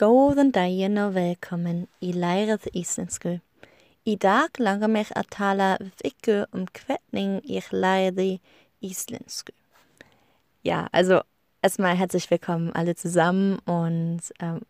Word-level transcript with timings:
Daginn 0.00 0.96
og 0.96 1.10
velkomin 1.12 1.82
í 2.00 2.14
Lærið 2.16 2.70
Íslensku. 2.72 3.34
Í 4.08 4.14
dag 4.16 4.56
langar 4.56 4.88
mig 4.88 5.10
að 5.12 5.26
tala 5.34 5.66
ykkur 6.00 6.46
um 6.56 6.64
hvernig 6.72 7.42
ich 7.44 7.68
lærði 7.68 8.40
Íslensku. 8.80 9.52
Ja, 10.64 10.88
also 10.92 11.20
erstmal 11.60 11.96
herzlich 11.96 12.30
willkommen 12.30 12.72
alle 12.72 12.94
zusammen 12.96 13.58
und 13.66 14.22
ähm, 14.40 14.62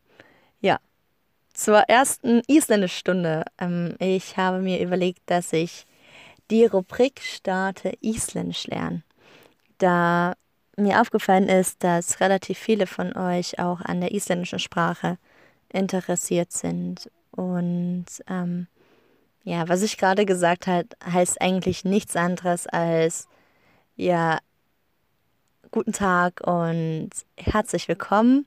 ja, 0.61 0.81
zur 1.55 1.79
ersten 1.87 2.43
Isländischstunde. 2.49 3.45
Ähm, 3.61 3.95
ich 4.01 4.37
habe 4.37 4.59
mir 4.59 4.83
überlegt, 4.83 5.23
dass 5.27 5.53
ich 5.53 5.87
die 6.51 6.65
Rubrik 6.65 7.21
starte 7.21 7.93
Isländisch 8.01 8.67
lernen. 8.67 9.04
Da 9.79 10.35
mir 10.76 11.01
aufgefallen 11.01 11.49
ist, 11.49 11.85
dass 11.85 12.21
relativ 12.21 12.59
viele 12.59 12.87
von 12.87 13.17
euch 13.17 13.59
auch 13.59 13.81
an 13.81 14.01
der 14.01 14.12
isländischen 14.12 14.59
Sprache 14.59 15.18
interessiert 15.73 16.53
sind. 16.53 17.11
Und 17.31 18.07
ähm, 18.29 18.67
ja, 19.45 19.69
was 19.69 19.83
ich 19.83 19.96
gerade 19.96 20.27
gesagt 20.27 20.67
habe, 20.67 20.89
heißt 21.05 21.41
eigentlich 21.41 21.85
nichts 21.85 22.17
anderes 22.17 22.67
als 22.67 23.29
ja, 23.96 24.39
guten 25.71 25.93
Tag 25.93 26.41
und 26.46 27.11
herzlich 27.37 27.87
willkommen 27.89 28.46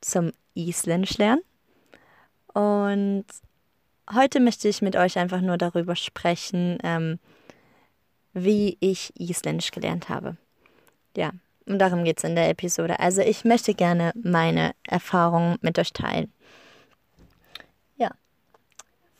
zum 0.00 0.32
Isländisch 0.54 1.18
lernen. 1.18 1.42
Und 2.52 3.24
heute 4.12 4.40
möchte 4.40 4.68
ich 4.68 4.82
mit 4.82 4.96
euch 4.96 5.18
einfach 5.18 5.40
nur 5.40 5.56
darüber 5.56 5.96
sprechen, 5.96 6.78
ähm, 6.82 7.18
wie 8.32 8.76
ich 8.80 9.12
Isländisch 9.18 9.70
gelernt 9.70 10.08
habe. 10.08 10.36
Ja, 11.16 11.32
und 11.68 11.78
darum 11.78 12.04
geht 12.04 12.18
es 12.18 12.24
in 12.24 12.34
der 12.34 12.48
Episode. 12.48 12.98
Also 13.00 13.20
ich 13.20 13.44
möchte 13.44 13.74
gerne 13.74 14.12
meine 14.14 14.72
Erfahrungen 14.86 15.58
mit 15.60 15.78
euch 15.78 15.92
teilen. 15.92 16.32
Ja, 17.96 18.10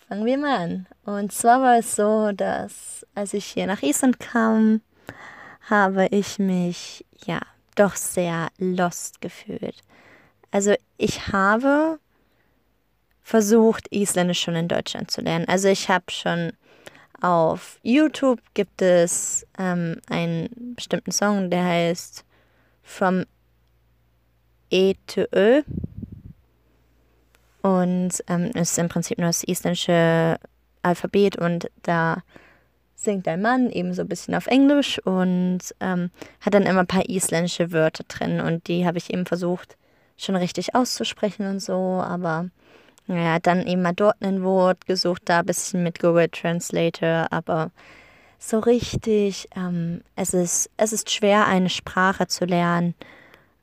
fangen 0.08 0.24
wir 0.24 0.38
mal 0.38 0.56
an. 0.56 0.86
Und 1.04 1.32
zwar 1.32 1.60
war 1.60 1.78
es 1.78 1.94
so, 1.94 2.32
dass 2.32 3.06
als 3.14 3.34
ich 3.34 3.44
hier 3.44 3.66
nach 3.66 3.82
Island 3.82 4.18
kam, 4.20 4.80
habe 5.68 6.06
ich 6.10 6.38
mich 6.38 7.04
ja 7.26 7.40
doch 7.74 7.96
sehr 7.96 8.48
lost 8.58 9.20
gefühlt. 9.20 9.82
Also 10.50 10.74
ich 10.96 11.28
habe 11.28 11.98
versucht, 13.22 13.88
Isländisch 13.88 14.40
schon 14.40 14.54
in 14.54 14.68
Deutschland 14.68 15.10
zu 15.10 15.20
lernen. 15.20 15.46
Also 15.46 15.68
ich 15.68 15.88
habe 15.90 16.10
schon 16.10 16.52
auf 17.20 17.78
YouTube 17.82 18.40
gibt 18.54 18.80
es 18.80 19.46
ähm, 19.58 20.00
einen 20.08 20.74
bestimmten 20.76 21.10
Song, 21.10 21.50
der 21.50 21.64
heißt 21.64 22.24
From 22.88 23.26
E 24.70 24.94
to 25.06 25.26
Ö. 25.34 25.62
Und 27.62 28.24
ähm, 28.28 28.46
ist 28.54 28.78
im 28.78 28.88
Prinzip 28.88 29.18
nur 29.18 29.26
das 29.26 29.44
isländische 29.44 30.38
Alphabet 30.82 31.36
und 31.36 31.70
da 31.82 32.22
singt 32.94 33.28
ein 33.28 33.42
Mann 33.42 33.70
eben 33.70 33.92
so 33.92 34.02
ein 34.02 34.08
bisschen 34.08 34.34
auf 34.34 34.46
Englisch 34.46 34.98
und 35.04 35.60
ähm, 35.80 36.10
hat 36.40 36.54
dann 36.54 36.64
immer 36.64 36.80
ein 36.80 36.86
paar 36.86 37.08
isländische 37.08 37.72
Wörter 37.72 38.04
drin 38.08 38.40
und 38.40 38.66
die 38.68 38.86
habe 38.86 38.98
ich 38.98 39.12
eben 39.12 39.26
versucht 39.26 39.76
schon 40.16 40.34
richtig 40.34 40.74
auszusprechen 40.74 41.46
und 41.46 41.60
so, 41.60 41.74
aber 41.74 42.48
ja, 43.06 43.38
dann 43.38 43.66
eben 43.66 43.82
mal 43.82 43.92
dort 43.92 44.16
ein 44.20 44.42
Wort 44.42 44.86
gesucht, 44.86 45.22
da 45.26 45.40
ein 45.40 45.46
bisschen 45.46 45.82
mit 45.82 46.00
Google 46.00 46.28
Translator, 46.28 47.26
aber 47.30 47.70
so 48.38 48.58
richtig, 48.60 49.48
ähm, 49.56 50.02
es, 50.16 50.32
ist, 50.32 50.70
es 50.76 50.92
ist 50.92 51.10
schwer, 51.10 51.46
eine 51.46 51.68
Sprache 51.68 52.26
zu 52.28 52.44
lernen, 52.44 52.94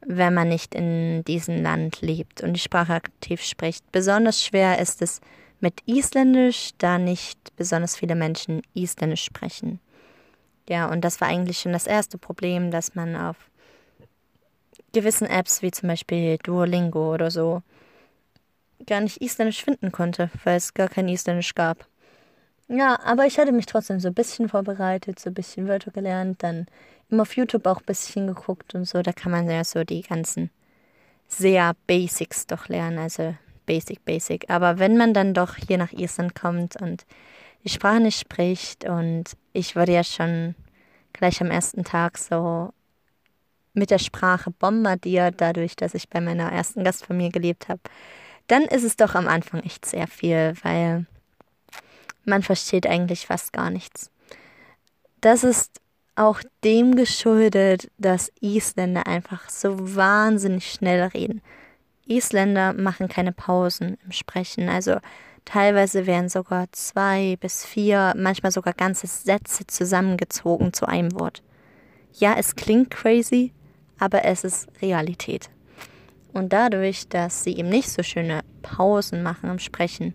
wenn 0.05 0.33
man 0.33 0.49
nicht 0.49 0.75
in 0.75 1.23
diesem 1.23 1.63
Land 1.63 2.01
lebt 2.01 2.41
und 2.41 2.53
die 2.53 2.59
Sprache 2.59 2.93
aktiv 2.93 3.41
spricht. 3.41 3.91
Besonders 3.91 4.43
schwer 4.43 4.79
ist 4.79 5.01
es 5.01 5.21
mit 5.59 5.81
Isländisch, 5.85 6.71
da 6.77 6.97
nicht 6.97 7.39
besonders 7.55 7.95
viele 7.95 8.15
Menschen 8.15 8.61
Isländisch 8.73 9.23
sprechen. 9.23 9.79
Ja, 10.69 10.87
und 10.87 11.01
das 11.01 11.21
war 11.21 11.27
eigentlich 11.27 11.59
schon 11.59 11.73
das 11.73 11.87
erste 11.87 12.17
Problem, 12.17 12.71
dass 12.71 12.95
man 12.95 13.15
auf 13.15 13.37
gewissen 14.93 15.27
Apps 15.27 15.61
wie 15.61 15.71
zum 15.71 15.89
Beispiel 15.89 16.37
Duolingo 16.37 17.13
oder 17.13 17.31
so 17.31 17.61
gar 18.85 19.01
nicht 19.01 19.17
Isländisch 19.17 19.63
finden 19.63 19.91
konnte, 19.91 20.29
weil 20.43 20.57
es 20.57 20.73
gar 20.73 20.89
kein 20.89 21.07
Isländisch 21.07 21.55
gab. 21.55 21.87
Ja, 22.67 22.99
aber 23.03 23.25
ich 23.27 23.37
hatte 23.37 23.51
mich 23.51 23.67
trotzdem 23.67 23.99
so 23.99 24.07
ein 24.07 24.13
bisschen 24.15 24.49
vorbereitet, 24.49 25.19
so 25.19 25.29
ein 25.29 25.35
bisschen 25.35 25.67
Wörter 25.67 25.91
gelernt, 25.91 26.41
dann 26.41 26.65
immer 27.09 27.21
auf 27.21 27.35
YouTube 27.35 27.67
auch 27.67 27.79
ein 27.79 27.85
bisschen 27.85 28.27
geguckt 28.27 28.73
und 28.73 28.85
so. 28.85 29.01
Da 29.03 29.13
kann 29.13 29.31
man 29.31 29.49
ja 29.49 29.63
so 29.63 29.83
die 29.83 30.01
ganzen 30.01 30.49
sehr 31.27 31.73
Basics 31.87 32.47
doch 32.47 32.67
lernen, 32.67 32.97
also 32.99 33.35
Basic, 33.67 34.03
Basic. 34.05 34.49
Aber 34.49 34.79
wenn 34.79 34.97
man 34.97 35.13
dann 35.13 35.33
doch 35.33 35.55
hier 35.55 35.77
nach 35.77 35.91
Island 35.93 36.35
kommt 36.35 36.81
und 36.81 37.05
die 37.63 37.69
Sprache 37.69 37.99
nicht 37.99 38.19
spricht 38.19 38.85
und 38.85 39.25
ich 39.53 39.75
wurde 39.75 39.93
ja 39.93 40.03
schon 40.03 40.55
gleich 41.13 41.41
am 41.41 41.51
ersten 41.51 41.83
Tag 41.83 42.17
so 42.17 42.73
mit 43.73 43.91
der 43.91 43.99
Sprache 43.99 44.51
bombardiert, 44.51 45.35
dadurch, 45.39 45.75
dass 45.75 45.93
ich 45.93 46.09
bei 46.09 46.21
meiner 46.21 46.51
ersten 46.51 46.83
Gastfamilie 46.83 47.31
gelebt 47.31 47.69
habe, 47.69 47.81
dann 48.47 48.63
ist 48.63 48.83
es 48.83 48.95
doch 48.95 49.15
am 49.15 49.27
Anfang 49.27 49.61
echt 49.61 49.85
sehr 49.85 50.07
viel, 50.07 50.53
weil 50.63 51.05
man 52.25 52.43
versteht 52.43 52.87
eigentlich 52.87 53.27
fast 53.27 53.53
gar 53.53 53.69
nichts. 53.69 54.11
Das 55.21 55.43
ist 55.43 55.81
auch 56.15 56.41
dem 56.63 56.95
geschuldet, 56.95 57.89
dass 57.97 58.31
Isländer 58.39 59.07
einfach 59.07 59.49
so 59.49 59.95
wahnsinnig 59.95 60.71
schnell 60.71 61.03
reden. 61.03 61.41
Isländer 62.07 62.73
machen 62.73 63.07
keine 63.07 63.31
Pausen 63.31 63.97
im 64.05 64.11
Sprechen, 64.11 64.69
also 64.69 64.97
teilweise 65.43 66.05
werden 66.05 66.29
sogar 66.29 66.67
zwei 66.71 67.37
bis 67.39 67.65
vier, 67.65 68.13
manchmal 68.15 68.51
sogar 68.51 68.73
ganze 68.73 69.07
Sätze 69.07 69.65
zusammengezogen 69.67 70.73
zu 70.73 70.87
einem 70.87 71.19
Wort. 71.19 71.43
Ja, 72.13 72.35
es 72.37 72.55
klingt 72.55 72.91
crazy, 72.91 73.53
aber 73.99 74.23
es 74.25 74.43
ist 74.43 74.67
Realität. 74.81 75.49
Und 76.33 76.53
dadurch, 76.53 77.07
dass 77.07 77.43
sie 77.43 77.57
eben 77.57 77.69
nicht 77.69 77.89
so 77.89 78.03
schöne 78.03 78.41
Pausen 78.61 79.23
machen 79.23 79.49
im 79.49 79.59
Sprechen, 79.59 80.13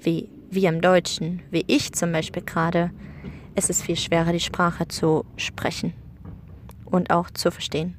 wie 0.00 0.28
wir 0.50 0.68
im 0.68 0.80
Deutschen, 0.80 1.42
wie 1.50 1.64
ich 1.66 1.92
zum 1.92 2.12
Beispiel 2.12 2.42
gerade, 2.42 2.90
ist 3.54 3.70
es 3.70 3.82
viel 3.82 3.96
schwerer, 3.96 4.32
die 4.32 4.40
Sprache 4.40 4.88
zu 4.88 5.24
sprechen 5.36 5.92
und 6.84 7.10
auch 7.10 7.30
zu 7.30 7.50
verstehen. 7.50 7.96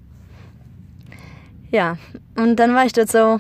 Ja, 1.71 1.97
und 2.35 2.55
dann 2.55 2.73
war 2.73 2.85
ich 2.85 2.93
dort 2.93 3.11
so 3.11 3.39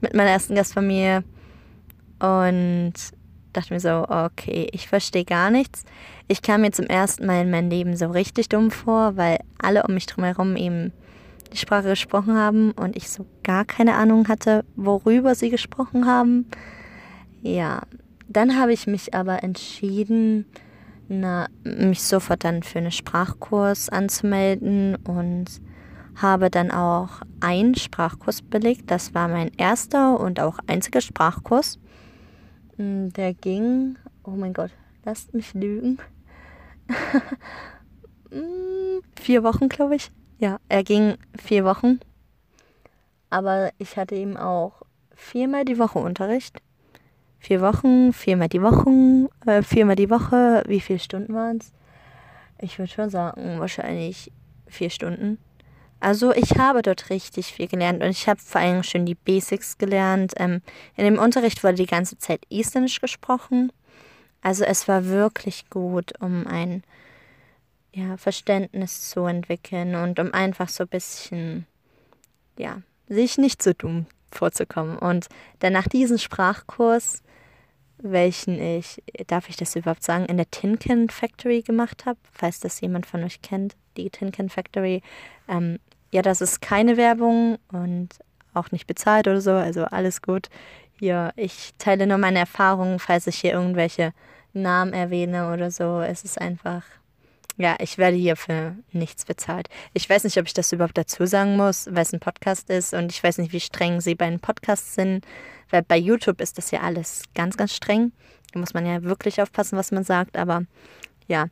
mit 0.00 0.14
meiner 0.14 0.30
ersten 0.30 0.54
Gastfamilie 0.54 1.24
und 2.18 2.92
dachte 3.52 3.72
mir 3.72 3.80
so, 3.80 4.06
okay, 4.08 4.68
ich 4.72 4.88
verstehe 4.88 5.24
gar 5.24 5.50
nichts. 5.50 5.84
Ich 6.28 6.42
kam 6.42 6.62
mir 6.62 6.72
zum 6.72 6.86
ersten 6.86 7.26
Mal 7.26 7.42
in 7.42 7.50
meinem 7.50 7.70
Leben 7.70 7.96
so 7.96 8.06
richtig 8.06 8.48
dumm 8.48 8.70
vor, 8.70 9.16
weil 9.16 9.38
alle 9.58 9.84
um 9.84 9.94
mich 9.94 10.06
drum 10.06 10.24
herum 10.24 10.56
eben 10.56 10.92
die 11.52 11.58
Sprache 11.58 11.88
gesprochen 11.88 12.36
haben 12.36 12.72
und 12.72 12.96
ich 12.96 13.10
so 13.10 13.26
gar 13.42 13.64
keine 13.64 13.94
Ahnung 13.94 14.28
hatte, 14.28 14.64
worüber 14.76 15.34
sie 15.34 15.50
gesprochen 15.50 16.06
haben. 16.06 16.46
Ja, 17.42 17.82
dann 18.28 18.58
habe 18.58 18.72
ich 18.72 18.86
mich 18.86 19.14
aber 19.14 19.42
entschieden, 19.42 20.46
na, 21.08 21.48
mich 21.64 22.02
sofort 22.02 22.44
dann 22.44 22.62
für 22.62 22.78
einen 22.78 22.92
Sprachkurs 22.92 23.88
anzumelden 23.88 24.94
und 25.04 25.46
habe 26.14 26.50
dann 26.50 26.70
auch 26.70 27.20
einen 27.40 27.74
Sprachkurs 27.74 28.42
belegt. 28.42 28.90
Das 28.92 29.12
war 29.12 29.26
mein 29.26 29.50
erster 29.56 30.20
und 30.20 30.38
auch 30.38 30.58
einziger 30.68 31.00
Sprachkurs. 31.00 31.80
Mm, 32.76 33.08
der 33.08 33.34
ging, 33.34 33.98
oh 34.22 34.30
mein 34.30 34.52
Gott, 34.52 34.70
lasst 35.04 35.34
mich 35.34 35.52
lügen. 35.52 35.98
Mm, 38.30 39.00
vier 39.20 39.42
Wochen, 39.42 39.68
glaube 39.68 39.96
ich. 39.96 40.12
Ja, 40.38 40.58
er 40.68 40.84
ging 40.84 41.16
vier 41.36 41.64
Wochen. 41.64 41.98
Aber 43.30 43.72
ich 43.78 43.96
hatte 43.96 44.14
ihm 44.14 44.36
auch 44.36 44.82
viermal 45.14 45.64
die 45.64 45.78
Woche 45.78 45.98
Unterricht. 45.98 46.62
Vier 47.42 47.60
Wochen, 47.60 48.12
viermal 48.12 48.48
die 48.48 48.62
Woche, 48.62 49.28
äh, 49.46 49.62
viermal 49.62 49.96
die 49.96 50.10
Woche. 50.10 50.62
Wie 50.68 50.78
viele 50.78 51.00
Stunden 51.00 51.34
waren 51.34 51.56
es? 51.56 51.72
Ich 52.60 52.78
würde 52.78 52.92
schon 52.92 53.10
sagen, 53.10 53.58
wahrscheinlich 53.58 54.30
vier 54.68 54.90
Stunden. 54.90 55.38
Also 55.98 56.32
ich 56.32 56.56
habe 56.56 56.82
dort 56.82 57.10
richtig 57.10 57.46
viel 57.46 57.66
gelernt 57.66 58.00
und 58.00 58.10
ich 58.10 58.28
habe 58.28 58.38
vor 58.38 58.60
allem 58.60 58.84
schon 58.84 59.06
die 59.06 59.16
Basics 59.16 59.76
gelernt. 59.76 60.34
Ähm, 60.36 60.62
in 60.94 61.04
dem 61.04 61.18
Unterricht 61.18 61.64
wurde 61.64 61.74
die 61.74 61.86
ganze 61.86 62.16
Zeit 62.16 62.46
Isländisch 62.48 63.00
gesprochen. 63.00 63.72
Also 64.40 64.62
es 64.62 64.86
war 64.86 65.06
wirklich 65.06 65.68
gut, 65.68 66.12
um 66.20 66.46
ein 66.46 66.84
ja, 67.92 68.18
Verständnis 68.18 69.10
zu 69.10 69.26
entwickeln 69.26 69.96
und 69.96 70.20
um 70.20 70.32
einfach 70.32 70.68
so 70.68 70.84
ein 70.84 70.88
bisschen, 70.88 71.66
ja, 72.56 72.82
sich 73.08 73.36
nicht 73.36 73.64
so 73.64 73.72
dumm 73.72 74.06
vorzukommen. 74.30 74.96
Und 74.96 75.26
dann 75.58 75.72
nach 75.72 75.88
diesem 75.88 76.18
Sprachkurs, 76.18 77.24
welchen 78.02 78.60
ich, 78.60 79.02
darf 79.26 79.48
ich 79.48 79.56
das 79.56 79.76
überhaupt 79.76 80.02
sagen, 80.02 80.26
in 80.26 80.36
der 80.36 80.50
Tin 80.50 80.78
Can 80.78 81.08
Factory 81.08 81.62
gemacht 81.62 82.04
habe, 82.06 82.18
falls 82.32 82.60
das 82.60 82.80
jemand 82.80 83.06
von 83.06 83.22
euch 83.24 83.42
kennt, 83.42 83.76
die 83.96 84.10
Tin 84.10 84.32
Can 84.32 84.48
Factory. 84.48 85.02
Ähm, 85.48 85.78
ja, 86.10 86.22
das 86.22 86.40
ist 86.40 86.60
keine 86.60 86.96
Werbung 86.96 87.58
und 87.70 88.10
auch 88.54 88.70
nicht 88.70 88.86
bezahlt 88.86 89.28
oder 89.28 89.40
so, 89.40 89.52
also 89.52 89.84
alles 89.84 90.20
gut. 90.20 90.48
Hier, 90.98 91.32
ich 91.36 91.72
teile 91.78 92.06
nur 92.06 92.18
meine 92.18 92.40
Erfahrungen, 92.40 92.98
falls 92.98 93.26
ich 93.26 93.40
hier 93.40 93.52
irgendwelche 93.52 94.12
Namen 94.52 94.92
erwähne 94.92 95.52
oder 95.52 95.70
so. 95.70 96.00
Es 96.00 96.22
ist 96.22 96.40
einfach, 96.40 96.84
ja, 97.62 97.76
ich 97.78 97.96
werde 97.96 98.16
hier 98.16 98.34
für 98.34 98.74
nichts 98.90 99.24
bezahlt. 99.24 99.68
Ich 99.94 100.10
weiß 100.10 100.24
nicht, 100.24 100.36
ob 100.36 100.46
ich 100.46 100.52
das 100.52 100.72
überhaupt 100.72 100.98
dazu 100.98 101.26
sagen 101.26 101.56
muss, 101.56 101.86
weil 101.86 102.02
es 102.02 102.12
ein 102.12 102.18
Podcast 102.18 102.68
ist 102.70 102.92
und 102.92 103.12
ich 103.12 103.22
weiß 103.22 103.38
nicht, 103.38 103.52
wie 103.52 103.60
streng 103.60 104.00
sie 104.00 104.16
bei 104.16 104.28
den 104.28 104.40
Podcasts 104.40 104.96
sind, 104.96 105.24
weil 105.70 105.82
bei 105.84 105.96
YouTube 105.96 106.40
ist 106.40 106.58
das 106.58 106.72
ja 106.72 106.80
alles 106.80 107.22
ganz, 107.36 107.56
ganz 107.56 107.72
streng. 107.72 108.10
Da 108.52 108.58
muss 108.58 108.74
man 108.74 108.84
ja 108.84 109.04
wirklich 109.04 109.40
aufpassen, 109.40 109.78
was 109.78 109.92
man 109.92 110.02
sagt, 110.02 110.36
aber 110.36 110.64
ja. 111.28 111.46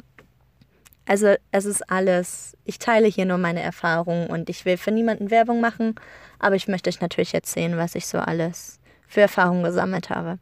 Also 1.07 1.37
es 1.53 1.65
ist 1.65 1.89
alles, 1.89 2.57
ich 2.65 2.81
teile 2.81 3.07
hier 3.07 3.25
nur 3.25 3.39
meine 3.39 3.63
Erfahrungen 3.63 4.27
und 4.27 4.51
ich 4.51 4.65
will 4.65 4.79
für 4.79 4.91
niemanden 4.91 5.31
Werbung 5.31 5.61
machen, 5.61 5.95
aber 6.41 6.57
ich 6.57 6.67
möchte 6.67 6.91
euch 6.91 7.01
natürlich 7.01 7.35
erzählen, 7.35 7.77
was 7.77 7.95
ich 7.95 8.09
so 8.09 8.19
alles 8.19 8.81
für 9.07 9.21
Erfahrungen 9.21 9.63
gesammelt 9.63 10.11
habe. 10.11 10.41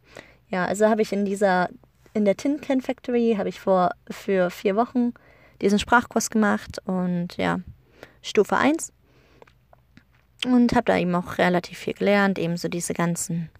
Ja, 0.48 0.64
also 0.64 0.88
habe 0.88 1.02
ich 1.02 1.12
in 1.12 1.26
dieser, 1.26 1.68
in 2.14 2.24
der 2.24 2.38
Tin 2.38 2.62
Can 2.62 2.80
Factory, 2.80 3.34
habe 3.36 3.50
ich 3.50 3.60
vor 3.60 3.90
für 4.10 4.48
vier 4.48 4.74
Wochen 4.74 5.12
diesen 5.60 5.78
Sprachkurs 5.78 6.30
gemacht 6.30 6.78
und 6.84 7.36
ja, 7.36 7.60
Stufe 8.22 8.56
1. 8.56 8.92
Und 10.46 10.72
habe 10.74 10.84
da 10.84 10.96
eben 10.96 11.14
auch 11.14 11.38
relativ 11.38 11.78
viel 11.78 11.94
gelernt, 11.94 12.38
eben 12.38 12.56
so 12.56 12.68
diese 12.68 12.94
ganzen 12.94 13.50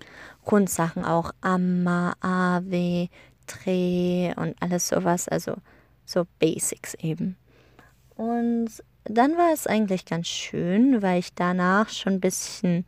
Grundsachen 0.45 1.05
auch 1.05 1.33
Amma, 1.41 2.15
Ave, 2.21 3.09
Tre 3.47 4.33
und 4.37 4.55
alles 4.61 4.89
sowas, 4.89 5.29
also 5.29 5.57
so 6.05 6.27
Basics 6.39 6.95
eben. 6.95 7.37
Und 8.15 8.71
dann 9.05 9.37
war 9.37 9.53
es 9.53 9.67
eigentlich 9.67 10.05
ganz 10.05 10.29
schön, 10.29 11.03
weil 11.03 11.19
ich 11.19 11.35
danach 11.35 11.89
schon 11.89 12.15
ein 12.15 12.21
bisschen 12.21 12.87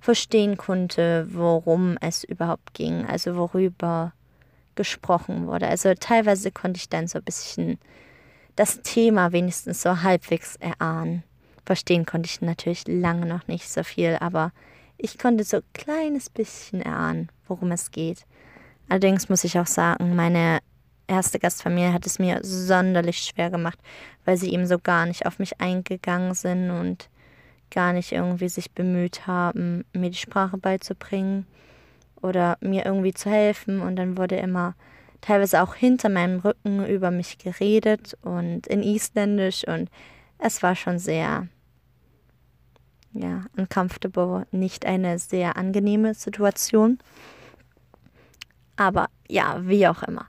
verstehen 0.00 0.56
konnte, 0.56 1.26
worum 1.30 1.96
es 2.00 2.24
überhaupt 2.24 2.74
ging, 2.74 3.04
also 3.06 3.36
worüber 3.36 4.12
gesprochen 4.76 5.46
wurde. 5.46 5.66
Also 5.66 5.92
teilweise 5.98 6.52
konnte 6.52 6.78
ich 6.78 6.88
dann 6.88 7.08
so 7.08 7.18
ein 7.18 7.24
bisschen 7.24 7.78
das 8.56 8.80
Thema 8.82 9.32
wenigstens 9.32 9.82
so 9.82 10.02
halbwegs 10.02 10.56
erahnen. 10.56 11.22
Verstehen 11.64 12.06
konnte 12.06 12.28
ich 12.28 12.40
natürlich 12.40 12.84
lange 12.86 13.26
noch 13.26 13.46
nicht 13.48 13.68
so 13.68 13.82
viel, 13.82 14.16
aber 14.20 14.52
ich 14.98 15.18
konnte 15.18 15.44
so 15.44 15.58
ein 15.58 15.62
kleines 15.74 16.30
bisschen 16.30 16.80
erahnen, 16.80 17.28
worum 17.46 17.70
es 17.72 17.90
geht. 17.90 18.24
Allerdings 18.88 19.28
muss 19.28 19.44
ich 19.44 19.58
auch 19.58 19.66
sagen, 19.66 20.16
meine 20.16 20.60
erste 21.06 21.38
Gastfamilie 21.38 21.92
hat 21.92 22.06
es 22.06 22.18
mir 22.18 22.40
sonderlich 22.42 23.18
schwer 23.18 23.50
gemacht, 23.50 23.78
weil 24.24 24.36
sie 24.36 24.52
eben 24.52 24.66
so 24.66 24.78
gar 24.78 25.06
nicht 25.06 25.26
auf 25.26 25.38
mich 25.38 25.60
eingegangen 25.60 26.34
sind 26.34 26.70
und 26.70 27.08
gar 27.70 27.92
nicht 27.92 28.12
irgendwie 28.12 28.48
sich 28.48 28.72
bemüht 28.72 29.26
haben, 29.26 29.84
mir 29.92 30.10
die 30.10 30.16
Sprache 30.16 30.56
beizubringen 30.56 31.46
oder 32.22 32.56
mir 32.60 32.86
irgendwie 32.86 33.12
zu 33.12 33.30
helfen. 33.30 33.80
Und 33.80 33.96
dann 33.96 34.16
wurde 34.16 34.36
immer 34.36 34.74
teilweise 35.20 35.62
auch 35.62 35.74
hinter 35.74 36.08
meinem 36.08 36.40
Rücken 36.40 36.86
über 36.86 37.10
mich 37.10 37.38
geredet 37.38 38.16
und 38.22 38.66
in 38.66 38.82
Isländisch 38.82 39.66
und 39.66 39.90
es 40.38 40.62
war 40.62 40.74
schon 40.74 40.98
sehr, 40.98 41.48
ja, 43.12 43.44
uncomfortable, 43.56 44.46
nicht 44.50 44.84
eine 44.86 45.18
sehr 45.18 45.56
angenehme 45.56 46.14
Situation. 46.14 46.98
Aber 48.76 49.06
ja, 49.28 49.58
wie 49.62 49.88
auch 49.88 50.02
immer. 50.02 50.26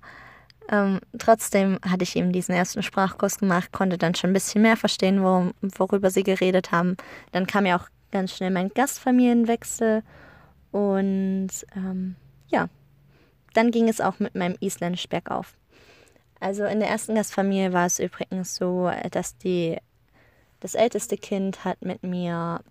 Ähm, 0.70 1.00
trotzdem 1.18 1.80
hatte 1.82 2.04
ich 2.04 2.16
eben 2.16 2.32
diesen 2.32 2.54
ersten 2.54 2.84
Sprachkurs 2.84 3.40
gemacht, 3.40 3.72
konnte 3.72 3.98
dann 3.98 4.16
schon 4.16 4.32
ein 4.32 4.34
bisschen 4.34 4.62
mehr 4.62 4.78
verstehen, 4.78 5.24
worum, 5.24 5.54
worüber 5.62 6.10
sie 6.10 6.24
geredet 6.24 6.72
haben. 6.72 6.98
Dann 7.32 7.48
kam 7.48 7.66
ja 7.66 7.78
auch 7.78 7.88
ganz 8.12 8.36
schnell 8.36 8.52
mein 8.52 8.70
Gastfamilienwechsel 8.70 10.04
und 10.72 11.50
ähm, 11.76 12.16
ja, 12.48 12.68
dann 13.58 13.72
ging 13.72 13.90
es 13.90 14.02
auch 14.02 14.20
mit 14.20 14.36
meinem 14.36 14.56
Isländisch 14.60 15.10
bergauf. 15.10 15.58
Also 16.40 16.66
in 16.66 16.80
der 16.80 16.90
ersten 16.90 17.16
Gastfamilie 17.16 17.74
war 17.74 17.88
es 17.88 17.98
übrigens 17.98 18.56
so, 18.56 18.92
dass 19.10 19.36
die, 19.38 19.78
das 20.60 20.76
älteste 20.76 21.18
Kind 21.18 21.66
hat 21.66 21.82
mit 21.82 22.04
mir 22.04 22.62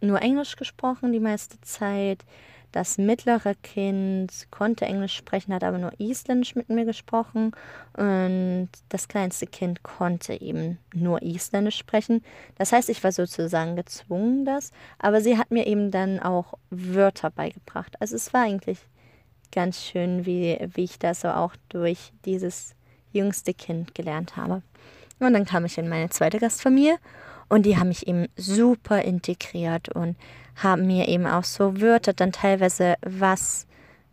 nur 0.00 0.22
Englisch 0.22 0.56
gesprochen 0.56 1.12
die 1.12 1.20
meiste 1.20 1.60
Zeit. 1.60 2.24
Das 2.72 2.96
mittlere 2.96 3.54
Kind 3.62 4.46
konnte 4.50 4.86
Englisch 4.86 5.16
sprechen, 5.16 5.52
hat 5.52 5.64
aber 5.64 5.76
nur 5.76 5.92
Isländisch 5.98 6.54
mit 6.54 6.70
mir 6.70 6.86
gesprochen. 6.86 7.50
Und 7.94 8.70
das 8.88 9.08
kleinste 9.08 9.46
Kind 9.48 9.82
konnte 9.82 10.40
eben 10.40 10.78
nur 10.94 11.20
Isländisch 11.20 11.76
sprechen. 11.76 12.24
Das 12.56 12.72
heißt, 12.72 12.88
ich 12.88 13.04
war 13.04 13.12
sozusagen 13.12 13.76
gezwungen, 13.76 14.46
das. 14.46 14.70
Aber 14.98 15.20
sie 15.20 15.36
hat 15.36 15.50
mir 15.50 15.66
eben 15.66 15.90
dann 15.90 16.20
auch 16.20 16.54
Wörter 16.70 17.30
beigebracht. 17.30 18.00
Also 18.00 18.16
es 18.16 18.32
war 18.32 18.44
eigentlich 18.44 18.78
ganz 19.52 19.82
schön, 19.82 20.26
wie, 20.26 20.58
wie 20.74 20.84
ich 20.84 20.98
das 20.98 21.22
so 21.22 21.28
auch 21.28 21.54
durch 21.68 22.12
dieses 22.24 22.74
jüngste 23.12 23.54
Kind 23.54 23.94
gelernt 23.94 24.36
habe. 24.36 24.62
Und 25.18 25.34
dann 25.34 25.44
kam 25.44 25.64
ich 25.64 25.76
in 25.76 25.88
meine 25.88 26.08
zweite 26.08 26.38
Gastfamilie 26.38 26.96
und 27.48 27.66
die 27.66 27.76
haben 27.76 27.88
mich 27.88 28.06
eben 28.06 28.28
super 28.36 29.02
integriert 29.02 29.88
und 29.90 30.16
haben 30.56 30.86
mir 30.86 31.08
eben 31.08 31.26
auch 31.26 31.44
so 31.44 31.80
Wörter 31.80 32.12
dann 32.12 32.32
teilweise, 32.32 32.94
was 33.02 33.66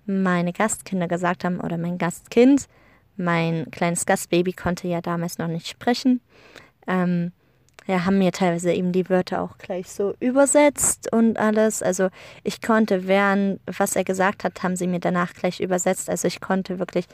meine 0.06 0.54
Gastkinder 0.54 1.08
gesagt 1.08 1.44
haben 1.44 1.60
oder 1.60 1.78
mein 1.78 1.98
Gastkind. 1.98 2.68
Mein 3.16 3.70
kleines 3.72 4.06
Gastbaby 4.06 4.54
konnte 4.54 4.88
ja 4.88 5.02
damals 5.02 5.38
noch 5.38 5.48
nicht 5.48 5.68
sprechen. 5.68 6.22
Ähm, 6.88 7.32
ja, 7.88 8.06
haben 8.06 8.20
mir 8.20 8.34
teilweise 8.34 8.74
eben 8.74 8.92
die 8.92 9.10
Wörter 9.10 9.42
auch 9.42 9.58
gleich 9.58 9.90
so 9.90 10.14
übersetzt 10.20 11.12
und 11.12 11.40
alles. 11.40 11.82
Also 11.82 12.10
ich 12.44 12.62
konnte 12.62 13.08
während, 13.08 13.62
was 13.66 13.96
er 13.96 14.04
gesagt 14.04 14.44
hat, 14.44 14.62
haben 14.62 14.76
sie 14.76 14.88
mir 14.88 15.00
danach 15.00 15.34
gleich 15.34 15.62
übersetzt. 15.62 16.10
Also 16.10 16.28
ich 16.28 16.42
konnte 16.42 16.80
wirklich 16.80 17.06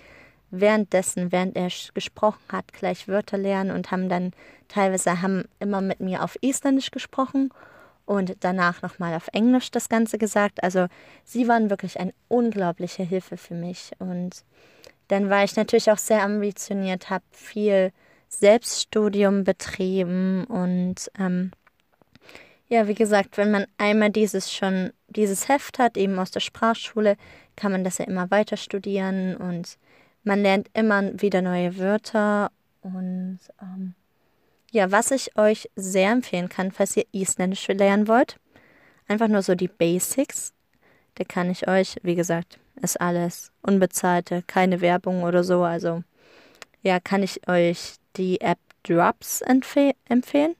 währenddessen, 0.50 1.31
während 1.31 1.56
er 1.56 1.70
gesprochen 1.94 2.42
hat, 2.52 2.74
gleich 2.74 3.08
Wörter 3.08 3.38
lernen 3.38 3.72
und 3.72 3.92
haben 3.92 4.10
dann 4.10 4.31
teilweise 4.68 5.22
haben 5.22 5.46
immer 5.60 5.81
mit 5.81 6.00
mir 6.00 6.24
auf 6.24 6.38
Isländisch 6.42 6.90
gesprochen 6.90 7.52
und 8.06 8.36
danach 8.42 8.81
nochmal 8.81 9.16
auf 9.16 9.30
Englisch 9.31 9.70
das 9.70 9.90
Ganze 9.90 10.18
gesagt. 10.18 10.64
Also 10.64 10.88
sie 11.24 11.48
waren 11.48 11.70
wirklich 11.70 12.00
eine 12.00 12.14
unglaubliche 12.28 13.04
Hilfe 13.04 13.38
für 13.38 13.54
mich. 13.54 13.92
Und 14.00 14.44
dann 15.08 15.30
war 15.30 15.44
ich 15.44 15.56
natürlich 15.56 15.92
auch 15.92 15.98
sehr 15.98 16.24
ambitioniert, 16.24 17.10
habe 17.10 17.24
viel 17.31 17.92
Selbststudium 18.40 19.44
betrieben 19.44 20.46
und 20.46 21.12
ähm, 21.20 21.52
ja, 22.68 22.88
wie 22.88 22.96
gesagt, 22.96 23.38
wenn 23.38 23.52
man 23.52 23.68
einmal 23.78 24.10
dieses 24.10 24.52
schon, 24.52 24.92
dieses 25.08 25.48
Heft 25.48 25.80
hat, 25.80 25.98
eben 25.98 26.18
aus 26.18 26.32
der 26.32 26.40
Sprachschule, 26.40 27.18
kann 27.56 27.72
man 27.72 27.84
das 27.84 28.00
ja 28.00 28.06
immer 28.06 28.32
weiter 28.32 28.58
studieren 28.58 29.36
und 29.38 29.78
man 30.24 30.42
lernt 30.42 30.70
immer 30.74 31.22
wieder 31.22 31.42
neue 31.42 31.78
Wörter 31.78 32.52
und 32.82 33.40
ähm, 33.62 33.94
ja, 34.72 34.92
was 34.92 35.12
ich 35.12 35.38
euch 35.38 35.70
sehr 35.75 36.12
empfehlen 36.12 36.50
kann, 36.50 36.72
falls 36.72 36.98
ihr 36.98 37.06
Isländisch 37.12 37.68
lernen 37.68 38.08
wollt, 38.08 38.38
einfach 39.08 39.28
nur 39.28 39.44
so 39.44 39.54
die 39.54 39.68
Basics, 39.68 40.54
da 41.16 41.24
kann 41.24 41.52
ich 41.52 41.68
euch, 41.68 41.98
wie 42.02 42.16
gesagt, 42.16 42.60
ist 42.82 43.00
alles 43.00 43.52
unbezahlte, 43.62 44.44
keine 44.48 44.82
Werbung 44.82 45.24
oder 45.24 45.44
so, 45.44 45.63
also 45.63 46.04
ja, 46.82 47.00
kann 47.00 47.22
ich 47.22 47.48
euch 47.48 47.96
die 48.17 48.41
App 48.41 48.60
Drops 48.84 49.41
empfeh 49.41 49.93
empfehlen. 50.10 50.55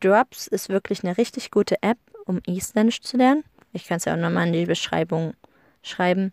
Drops 0.00 0.46
ist 0.46 0.68
wirklich 0.68 1.04
eine 1.04 1.16
richtig 1.16 1.50
gute 1.50 1.82
App, 1.82 1.98
um 2.26 2.40
Isländisch 2.46 3.00
zu 3.00 3.16
lernen. 3.16 3.44
Ich 3.72 3.86
kann 3.86 3.96
es 3.96 4.04
ja 4.04 4.14
auch 4.14 4.18
nochmal 4.18 4.46
in 4.46 4.52
die 4.52 4.66
Beschreibung 4.66 5.34
schreiben. 5.82 6.32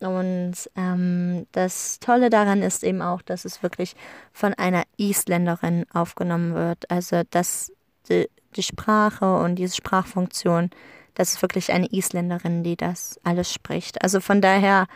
Und 0.00 0.54
ähm, 0.76 1.46
das 1.52 1.98
Tolle 1.98 2.30
daran 2.30 2.62
ist 2.62 2.84
eben 2.84 3.02
auch, 3.02 3.20
dass 3.22 3.44
es 3.44 3.62
wirklich 3.62 3.96
von 4.32 4.54
einer 4.54 4.84
Isländerin 4.96 5.86
aufgenommen 5.92 6.54
wird. 6.54 6.88
Also 6.90 7.22
dass 7.30 7.72
die, 8.08 8.28
die 8.54 8.62
Sprache 8.62 9.38
und 9.38 9.56
diese 9.56 9.74
Sprachfunktion, 9.74 10.70
das 11.14 11.34
ist 11.34 11.42
wirklich 11.42 11.72
eine 11.72 11.86
Isländerin, 11.86 12.62
die 12.62 12.76
das 12.76 13.18
alles 13.24 13.52
spricht. 13.52 14.02
Also 14.02 14.20
von 14.20 14.40
daher 14.40 14.86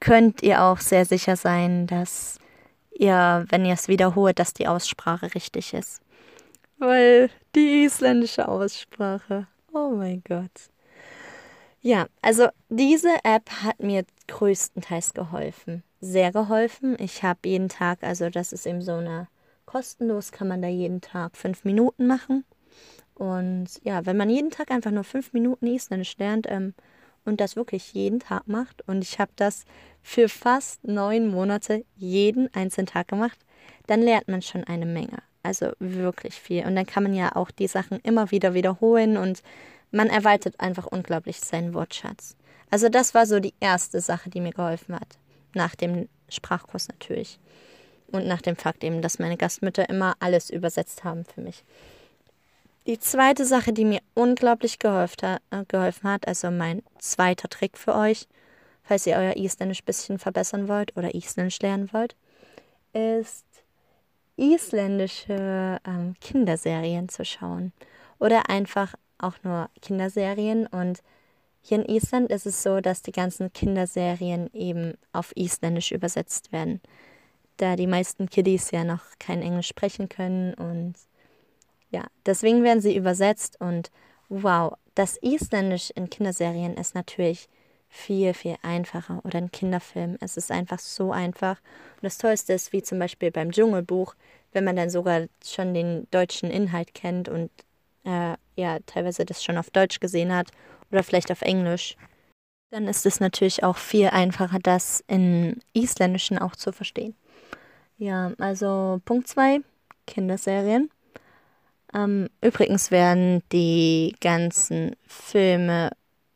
könnt 0.00 0.42
ihr 0.42 0.62
auch 0.62 0.78
sehr 0.78 1.04
sicher 1.04 1.36
sein, 1.36 1.86
dass 1.86 2.39
ihr, 3.00 3.44
wenn 3.48 3.64
ihr 3.64 3.74
es 3.74 3.88
wiederholt, 3.88 4.38
dass 4.38 4.54
die 4.54 4.68
Aussprache 4.68 5.34
richtig 5.34 5.74
ist. 5.74 6.00
Weil 6.78 7.30
die 7.54 7.84
isländische 7.84 8.46
Aussprache, 8.48 9.46
oh 9.72 9.90
mein 9.90 10.22
Gott. 10.26 10.70
Ja, 11.82 12.06
also 12.20 12.48
diese 12.68 13.14
App 13.24 13.50
hat 13.62 13.80
mir 13.80 14.04
größtenteils 14.28 15.14
geholfen. 15.14 15.82
Sehr 16.00 16.30
geholfen. 16.30 16.96
Ich 16.98 17.22
habe 17.22 17.40
jeden 17.44 17.68
Tag, 17.68 18.02
also 18.02 18.28
das 18.28 18.52
ist 18.52 18.66
eben 18.66 18.82
so 18.82 18.92
eine 18.92 19.28
kostenlos, 19.64 20.32
kann 20.32 20.48
man 20.48 20.62
da 20.62 20.68
jeden 20.68 21.00
Tag 21.00 21.36
fünf 21.36 21.64
Minuten 21.64 22.06
machen. 22.06 22.44
Und 23.14 23.68
ja, 23.82 24.04
wenn 24.06 24.16
man 24.16 24.30
jeden 24.30 24.50
Tag 24.50 24.70
einfach 24.70 24.90
nur 24.90 25.04
fünf 25.04 25.32
Minuten 25.32 25.66
Isländisch 25.66 26.16
lernt 26.18 26.46
ähm, 26.48 26.74
und 27.24 27.40
das 27.40 27.54
wirklich 27.54 27.92
jeden 27.92 28.20
Tag 28.20 28.48
macht, 28.48 28.86
und 28.88 29.02
ich 29.02 29.18
habe 29.18 29.32
das 29.36 29.64
für 30.02 30.28
fast 30.28 30.84
neun 30.84 31.28
Monate 31.28 31.84
jeden 31.96 32.52
einzelnen 32.54 32.86
Tag 32.86 33.08
gemacht, 33.08 33.38
dann 33.86 34.02
lernt 34.02 34.28
man 34.28 34.42
schon 34.42 34.64
eine 34.64 34.86
Menge. 34.86 35.18
Also 35.42 35.72
wirklich 35.78 36.34
viel. 36.34 36.66
Und 36.66 36.76
dann 36.76 36.86
kann 36.86 37.02
man 37.02 37.14
ja 37.14 37.34
auch 37.34 37.50
die 37.50 37.66
Sachen 37.66 37.98
immer 38.00 38.30
wieder 38.30 38.54
wiederholen 38.54 39.16
und 39.16 39.42
man 39.90 40.08
erweitert 40.08 40.60
einfach 40.60 40.86
unglaublich 40.86 41.40
seinen 41.40 41.74
Wortschatz. 41.74 42.36
Also 42.70 42.88
das 42.88 43.14
war 43.14 43.26
so 43.26 43.40
die 43.40 43.54
erste 43.58 44.00
Sache, 44.00 44.30
die 44.30 44.40
mir 44.40 44.52
geholfen 44.52 44.94
hat. 44.94 45.18
Nach 45.54 45.74
dem 45.74 46.08
Sprachkurs 46.28 46.88
natürlich. 46.88 47.38
Und 48.12 48.26
nach 48.26 48.42
dem 48.42 48.56
Fakt 48.56 48.84
eben, 48.84 49.02
dass 49.02 49.18
meine 49.18 49.36
Gastmütter 49.36 49.88
immer 49.88 50.14
alles 50.20 50.50
übersetzt 50.50 51.04
haben 51.04 51.24
für 51.24 51.40
mich. 51.40 51.64
Die 52.86 52.98
zweite 52.98 53.44
Sache, 53.44 53.72
die 53.72 53.84
mir 53.84 54.00
unglaublich 54.14 54.78
geholfen 54.78 55.38
hat, 56.04 56.28
also 56.28 56.50
mein 56.50 56.82
zweiter 56.98 57.48
Trick 57.48 57.76
für 57.76 57.94
euch, 57.94 58.26
falls 58.90 59.06
ihr 59.06 59.14
euer 59.14 59.36
Isländisch 59.36 59.82
ein 59.82 59.86
bisschen 59.86 60.18
verbessern 60.18 60.66
wollt 60.66 60.96
oder 60.96 61.14
Isländisch 61.14 61.60
lernen 61.60 61.92
wollt, 61.92 62.16
ist 62.92 63.46
isländische 64.36 65.78
ähm, 65.86 66.16
Kinderserien 66.20 67.08
zu 67.08 67.24
schauen. 67.24 67.72
Oder 68.18 68.50
einfach 68.50 68.96
auch 69.18 69.36
nur 69.44 69.70
Kinderserien. 69.80 70.66
Und 70.66 71.04
hier 71.62 71.78
in 71.78 71.94
Island 71.94 72.32
ist 72.32 72.46
es 72.46 72.64
so, 72.64 72.80
dass 72.80 73.02
die 73.02 73.12
ganzen 73.12 73.52
Kinderserien 73.52 74.52
eben 74.52 74.94
auf 75.12 75.30
Isländisch 75.36 75.92
übersetzt 75.92 76.50
werden. 76.50 76.80
Da 77.58 77.76
die 77.76 77.86
meisten 77.86 78.28
Kiddies 78.28 78.72
ja 78.72 78.82
noch 78.82 79.04
kein 79.20 79.40
Englisch 79.40 79.68
sprechen 79.68 80.08
können. 80.08 80.52
Und 80.54 80.94
ja, 81.90 82.08
deswegen 82.26 82.64
werden 82.64 82.80
sie 82.80 82.96
übersetzt. 82.96 83.60
Und 83.60 83.92
wow, 84.28 84.74
das 84.96 85.16
Isländisch 85.18 85.92
in 85.94 86.10
Kinderserien 86.10 86.74
ist 86.74 86.96
natürlich 86.96 87.48
viel, 87.90 88.32
viel 88.32 88.56
einfacher. 88.62 89.20
Oder 89.24 89.38
ein 89.38 89.50
Kinderfilm. 89.50 90.16
Es 90.20 90.36
ist 90.36 90.50
einfach 90.50 90.78
so 90.78 91.12
einfach. 91.12 91.58
Und 91.96 92.02
das 92.02 92.16
Tollste 92.16 92.54
ist, 92.54 92.72
wie 92.72 92.82
zum 92.82 92.98
Beispiel 92.98 93.30
beim 93.30 93.50
Dschungelbuch, 93.50 94.14
wenn 94.52 94.64
man 94.64 94.76
dann 94.76 94.90
sogar 94.90 95.26
schon 95.44 95.74
den 95.74 96.06
deutschen 96.10 96.50
Inhalt 96.50 96.94
kennt 96.94 97.28
und 97.28 97.50
äh, 98.04 98.34
ja, 98.56 98.78
teilweise 98.86 99.24
das 99.24 99.44
schon 99.44 99.58
auf 99.58 99.70
Deutsch 99.70 100.00
gesehen 100.00 100.34
hat 100.34 100.50
oder 100.90 101.02
vielleicht 101.02 101.30
auf 101.30 101.42
Englisch, 101.42 101.96
dann 102.70 102.86
ist 102.86 103.04
es 103.04 103.20
natürlich 103.20 103.64
auch 103.64 103.76
viel 103.76 104.08
einfacher, 104.08 104.58
das 104.60 105.04
in 105.06 105.60
Isländischen 105.72 106.38
auch 106.38 106.56
zu 106.56 106.72
verstehen. 106.72 107.14
Ja, 107.98 108.32
also 108.38 109.00
Punkt 109.04 109.28
2, 109.28 109.60
Kinderserien. 110.06 110.90
Ähm, 111.92 112.28
übrigens 112.40 112.90
werden 112.90 113.42
die 113.52 114.14
ganzen 114.20 114.96
Filme 115.06 115.90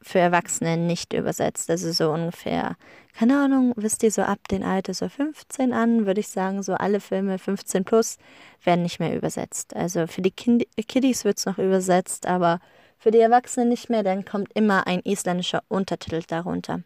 für 0.04 0.18
Erwachsene 0.18 0.76
nicht 0.76 1.14
übersetzt. 1.14 1.70
Also 1.70 1.90
so 1.92 2.12
ungefähr, 2.12 2.76
keine 3.16 3.42
Ahnung, 3.42 3.72
wisst 3.76 4.02
ihr, 4.02 4.10
so 4.10 4.22
ab 4.22 4.38
den 4.48 4.62
Alter 4.62 4.92
so 4.92 5.08
15 5.08 5.72
an, 5.72 6.04
würde 6.04 6.20
ich 6.20 6.28
sagen, 6.28 6.62
so 6.62 6.74
alle 6.74 7.00
Filme 7.00 7.38
15 7.38 7.84
plus 7.84 8.18
werden 8.62 8.82
nicht 8.82 9.00
mehr 9.00 9.16
übersetzt. 9.16 9.74
Also 9.74 10.06
für 10.06 10.20
die 10.20 10.30
kind 10.30 10.64
Kiddies 10.88 11.24
wird 11.24 11.38
es 11.38 11.46
noch 11.46 11.58
übersetzt, 11.58 12.26
aber 12.26 12.60
für 12.98 13.10
die 13.10 13.18
Erwachsenen 13.18 13.70
nicht 13.70 13.88
mehr, 13.88 14.02
dann 14.02 14.24
kommt 14.26 14.52
immer 14.54 14.86
ein 14.86 15.00
isländischer 15.00 15.62
Untertitel 15.68 16.22
darunter. 16.26 16.82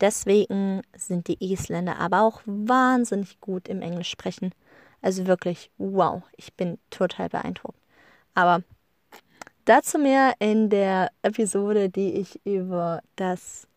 Deswegen 0.00 0.82
sind 0.96 1.26
die 1.26 1.42
Isländer 1.52 1.98
aber 1.98 2.22
auch 2.22 2.40
wahnsinnig 2.46 3.40
gut 3.40 3.68
im 3.68 3.82
Englisch 3.82 4.10
sprechen. 4.10 4.52
Also 5.02 5.26
wirklich, 5.26 5.72
wow, 5.76 6.22
ich 6.36 6.54
bin 6.54 6.78
total 6.90 7.28
beeindruckt. 7.28 7.78
Aber 8.34 8.62
Dazu 9.68 9.98
mehr 9.98 10.32
in 10.38 10.70
der 10.70 11.10
Episode, 11.20 11.90
die 11.90 12.14
ich 12.14 12.40
über 12.46 13.02
das 13.16 13.68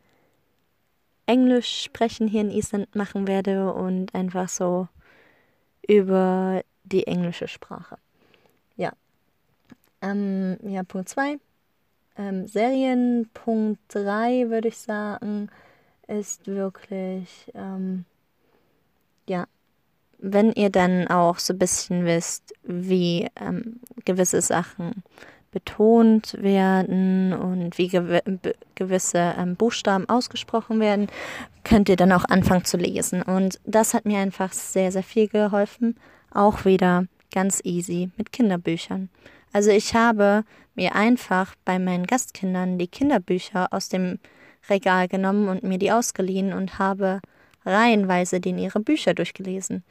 Englisch 1.26 1.84
sprechen 1.84 2.30
hier 2.30 2.40
in 2.40 2.50
Island 2.50 2.96
machen 2.96 3.28
werde 3.28 3.74
und 3.74 4.16
einfach 4.16 4.48
so 4.48 4.88
über 5.86 6.62
die 6.86 7.08
englische 7.08 7.50
Sprache. 7.50 7.98
Ja. 8.78 8.94
Ähm, 10.02 10.60
ja, 10.64 10.84
Punkt 10.84 11.10
2. 11.10 11.40
Ähm, 12.16 12.48
Serien, 12.48 13.30
Punkt 13.34 13.82
3 13.90 14.50
würde 14.50 14.70
ich 14.70 14.78
sagen, 14.78 15.50
ist 16.08 16.48
wirklich, 16.48 17.52
ähm, 17.54 18.06
ja, 19.28 19.46
wenn 20.20 20.54
ihr 20.54 20.70
dann 20.70 21.10
auch 21.10 21.38
so 21.38 21.52
ein 21.52 21.60
bisschen 21.60 22.06
wisst, 22.06 22.54
wie 22.64 23.28
ähm, 23.36 23.82
gewisse 24.06 24.42
Sachen 24.42 25.04
betont 25.52 26.42
werden 26.42 27.34
und 27.34 27.78
wie 27.78 27.90
gew 27.90 28.20
gewisse 28.76 29.36
ähm, 29.38 29.56
Buchstaben 29.56 30.08
ausgesprochen 30.10 30.80
werden, 30.80 31.08
könnt 31.64 31.90
ihr 31.90 31.98
dann 31.98 32.12
auch 32.12 32.26
anfangen 32.26 32.66
zu 32.66 32.78
lesen. 32.78 33.22
Und 33.22 33.60
das 33.66 33.94
hat 33.94 34.06
mir 34.06 34.20
einfach 34.20 34.54
sehr, 34.54 34.92
sehr 34.92 35.04
viel 35.04 35.28
geholfen. 35.28 35.98
Auch 36.34 36.66
wieder 36.66 37.06
ganz 37.34 37.62
easy 37.64 38.10
mit 38.18 38.32
Kinderbüchern. 38.32 39.10
Also 39.54 39.72
ich 39.72 39.94
habe 39.94 40.44
mir 40.76 40.96
einfach 40.96 41.56
bei 41.66 41.78
meinen 41.78 42.08
Gastkindern 42.08 42.78
die 42.78 42.88
Kinderbücher 42.88 43.68
aus 43.72 43.90
dem 43.90 44.20
Regal 44.70 45.08
genommen 45.08 45.50
und 45.50 45.64
mir 45.64 45.78
die 45.78 45.92
ausgeliehen 45.92 46.54
und 46.54 46.80
habe 46.80 47.20
reihenweise 47.66 48.40
denen 48.40 48.60
ihre 48.60 48.80
Bücher 48.80 49.14
durchgelesen 49.14 49.84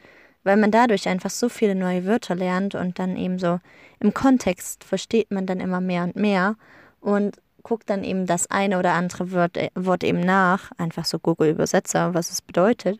weil 0.45 0.57
man 0.57 0.71
dadurch 0.71 1.09
einfach 1.09 1.31
so 1.31 1.49
viele 1.49 1.75
neue 1.75 2.07
Wörter 2.07 2.35
lernt 2.35 2.75
und 2.75 2.99
dann 2.99 3.17
eben 3.17 3.39
so 3.39 3.61
im 3.99 4.15
Kontext 4.15 4.85
versteht 4.85 5.31
man 5.31 5.47
dann 5.47 5.61
immer 5.61 5.81
mehr 5.81 6.05
und 6.05 6.17
mehr 6.17 6.57
und 7.01 7.37
guckt 7.63 7.91
dann 7.91 8.05
eben 8.05 8.27
das 8.27 8.51
eine 8.51 8.79
oder 8.79 8.95
andere 8.95 9.33
Wort, 9.33 9.57
äh, 9.57 9.71
Wort 9.75 10.05
eben 10.05 10.21
nach, 10.21 10.73
einfach 10.79 11.05
so 11.05 11.19
Google-Übersetzer, 11.19 12.15
was 12.15 12.31
es 12.31 12.41
bedeutet. 12.41 12.99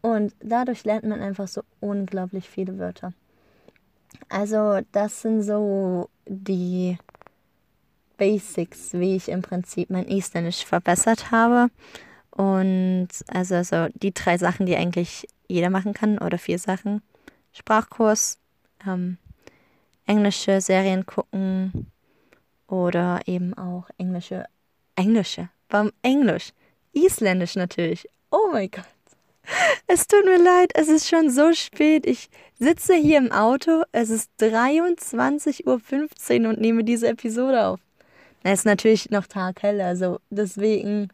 Und 0.00 0.34
dadurch 0.40 0.84
lernt 0.84 1.04
man 1.04 1.20
einfach 1.20 1.48
so 1.48 1.62
unglaublich 1.80 2.48
viele 2.48 2.78
Wörter. 2.78 3.12
Also 4.28 4.80
das 4.92 5.22
sind 5.22 5.42
so 5.42 6.08
die 6.26 6.96
Basics, 8.16 8.94
wie 8.94 9.16
ich 9.16 9.28
im 9.28 9.42
Prinzip 9.42 9.90
mein 9.90 10.08
Isländisch 10.08 10.64
verbessert 10.64 11.30
habe. 11.30 11.70
Und 12.30 13.08
also, 13.28 13.56
also 13.56 13.88
die 13.94 14.12
drei 14.14 14.38
Sachen, 14.38 14.66
die 14.66 14.76
eigentlich 14.76 15.26
jeder 15.50 15.70
machen 15.70 15.94
kann 15.94 16.18
oder 16.18 16.38
vier 16.38 16.58
Sachen. 16.58 17.02
Sprachkurs, 17.52 18.38
ähm, 18.86 19.18
englische 20.06 20.60
Serien 20.60 21.06
gucken 21.06 21.90
oder 22.66 23.20
eben 23.26 23.54
auch 23.54 23.88
englische, 23.98 24.44
englische, 24.96 25.48
warum 25.68 25.92
Englisch? 26.02 26.52
Isländisch 26.92 27.56
natürlich. 27.56 28.08
Oh 28.30 28.50
mein 28.52 28.70
Gott. 28.70 28.84
Es 29.86 30.06
tut 30.06 30.24
mir 30.24 30.38
leid, 30.38 30.70
es 30.74 30.88
ist 30.88 31.08
schon 31.08 31.30
so 31.30 31.52
spät. 31.52 32.06
Ich 32.06 32.28
sitze 32.58 32.94
hier 32.94 33.18
im 33.18 33.32
Auto, 33.32 33.82
es 33.92 34.10
ist 34.10 34.30
23.15 34.40 36.42
Uhr 36.42 36.48
und 36.48 36.60
nehme 36.60 36.84
diese 36.84 37.08
Episode 37.08 37.66
auf. 37.66 37.80
Es 38.42 38.60
ist 38.60 38.64
natürlich 38.64 39.10
noch 39.10 39.26
taghell, 39.26 39.80
also 39.80 40.20
deswegen, 40.30 41.08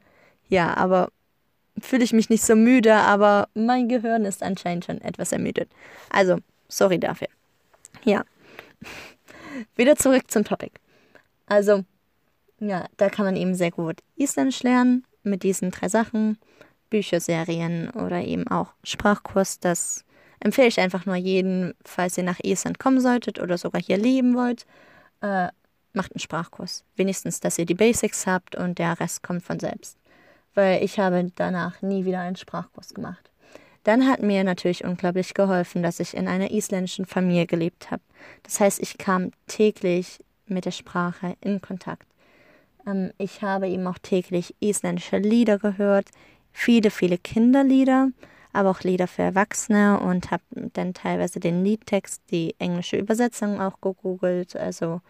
ja, 0.49 0.77
aber 0.77 1.09
fühle 1.81 2.05
ich 2.05 2.13
mich 2.13 2.31
nicht 2.31 2.45
so 2.45 2.57
müde, 2.57 2.95
aber 2.95 3.49
mein 3.55 3.89
Gehirn 3.89 4.25
ist 4.25 4.43
anscheinend 4.43 4.85
schon 4.85 5.01
etwas 5.01 5.33
ermüdet. 5.33 5.71
Also, 6.11 6.39
sorry 6.69 6.99
dafür. 6.99 7.29
Ja. 8.05 8.25
Wieder 9.77 9.97
zurück 9.97 10.31
zum 10.31 10.45
Topic. 10.45 10.73
Also, 11.47 11.85
ja, 12.59 12.87
da 12.97 13.09
kann 13.09 13.25
man 13.25 13.37
eben 13.37 13.55
sehr 13.55 13.71
gut 13.71 14.01
Isländisch 14.17 14.63
lernen 14.63 15.05
mit 15.23 15.43
diesen 15.43 15.71
drei 15.71 15.89
Sachen. 15.89 16.39
Bücherserien 16.89 17.91
oder 17.91 18.23
eben 18.23 18.47
auch 18.47 18.73
Sprachkurs. 18.85 19.59
Das 19.59 20.05
empfehle 20.39 20.69
ich 20.69 20.79
einfach 20.79 21.05
nur 21.05 21.17
jedem, 21.17 21.75
falls 21.85 22.17
ihr 22.17 22.23
nach 22.23 22.39
Island 22.43 22.79
kommen 22.79 23.01
solltet 23.01 23.41
oder 23.41 23.59
sogar 23.59 23.83
hier 23.83 23.99
leben 23.99 24.37
wollt. 24.37 24.67
Äh, 25.21 25.49
macht 25.93 26.13
einen 26.13 26.21
Sprachkurs. 26.21 26.85
Wenigstens, 26.95 27.41
dass 27.41 27.59
ihr 27.59 27.67
die 27.67 27.75
Basics 27.75 28.27
habt 28.27 28.55
und 28.55 28.79
der 28.79 29.01
Rest 29.01 29.23
kommt 29.25 29.43
von 29.43 29.59
selbst 29.59 29.99
weil 30.57 30.83
ich 30.83 30.99
habe 30.99 31.31
danach 31.37 31.83
nie 31.83 32.05
wieder 32.05 32.21
einen 32.21 32.37
Sprachkurs 32.37 32.95
gemacht. 32.95 33.31
Dann 33.85 34.09
hat 34.09 34.21
mir 34.21 34.43
natürlich 34.43 34.85
unglaublich 34.85 35.33
geholfen, 35.35 35.85
dass 35.85 36.01
ich 36.01 36.17
in 36.17 36.27
einer 36.27 36.51
isländischen 36.51 37.07
Familie 37.07 37.47
gelebt 37.47 37.93
habe. 37.93 38.03
Das 38.43 38.59
heißt, 38.59 38.81
ich 38.81 38.99
kam 38.99 39.31
täglich 39.47 40.19
mit 40.47 40.65
der 40.65 40.73
Sprache 40.73 41.37
in 41.41 41.61
Kontakt. 41.61 42.09
Ähm, 42.85 43.13
ich 43.19 43.43
habe 43.43 43.69
eben 43.69 43.87
auch 43.87 43.99
täglich 43.99 44.57
isländische 44.59 45.19
Lieder 45.19 45.59
gehört, 45.59 46.09
viele, 46.53 46.91
viele 46.91 47.19
Kinderlieder, 47.19 48.11
aber 48.53 48.71
auch 48.71 48.81
Lieder 48.81 49.07
für 49.07 49.23
Erwachsene 49.23 50.01
und 50.01 50.31
habe 50.31 50.43
dann 50.73 50.95
teilweise 50.95 51.39
den 51.39 51.63
Liedtext, 51.63 52.23
die 52.31 52.57
englische 52.59 52.97
Übersetzung 52.97 53.61
auch 53.61 53.81
gegoogelt. 53.81 54.57
Also 54.57 55.01